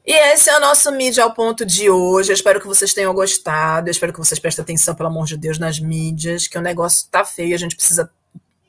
E 0.05 0.13
esse 0.13 0.51
é 0.51 0.59
o 0.59 0.61
nosso 0.61 0.93
mídia 0.93 1.25
ao 1.25 1.33
ponto 1.33 1.65
de 1.65 1.89
hoje. 1.89 2.31
Eu 2.31 2.35
espero 2.35 2.61
que 2.61 2.67
vocês 2.67 2.93
tenham 2.93 3.15
gostado. 3.15 3.89
Eu 3.89 3.93
espero 3.93 4.13
que 4.13 4.19
vocês 4.19 4.39
prestem 4.39 4.65
atenção, 4.65 4.95
pelo 4.95 5.09
amor 5.09 5.25
de 5.25 5.39
Deus, 5.39 5.59
nas 5.59 5.81
mídias, 5.81 6.47
que 6.47 6.59
o 6.59 6.63
negócio 6.63 7.09
tá 7.11 7.25
feio. 7.25 7.55
A 7.55 7.59
gente 7.59 7.75
precisa 7.75 8.13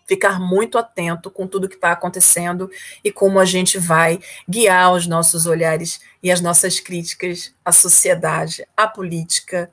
ficar 0.09 0.39
muito 0.39 0.79
atento 0.79 1.29
com 1.29 1.45
tudo 1.45 1.69
que 1.69 1.75
está 1.75 1.91
acontecendo 1.91 2.67
e 3.03 3.11
como 3.11 3.39
a 3.39 3.45
gente 3.45 3.77
vai 3.77 4.19
guiar 4.49 4.91
os 4.91 5.05
nossos 5.05 5.45
olhares 5.45 6.01
e 6.23 6.31
as 6.31 6.41
nossas 6.41 6.79
críticas 6.79 7.53
à 7.63 7.71
sociedade, 7.71 8.67
à 8.75 8.87
política 8.87 9.69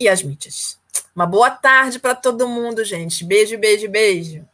e 0.00 0.08
às 0.08 0.22
mídias. 0.22 0.78
Uma 1.14 1.26
boa 1.26 1.50
tarde 1.50 1.98
para 1.98 2.14
todo 2.14 2.48
mundo, 2.48 2.82
gente. 2.82 3.26
Beijo, 3.26 3.58
beijo, 3.58 3.90
beijo. 3.90 4.48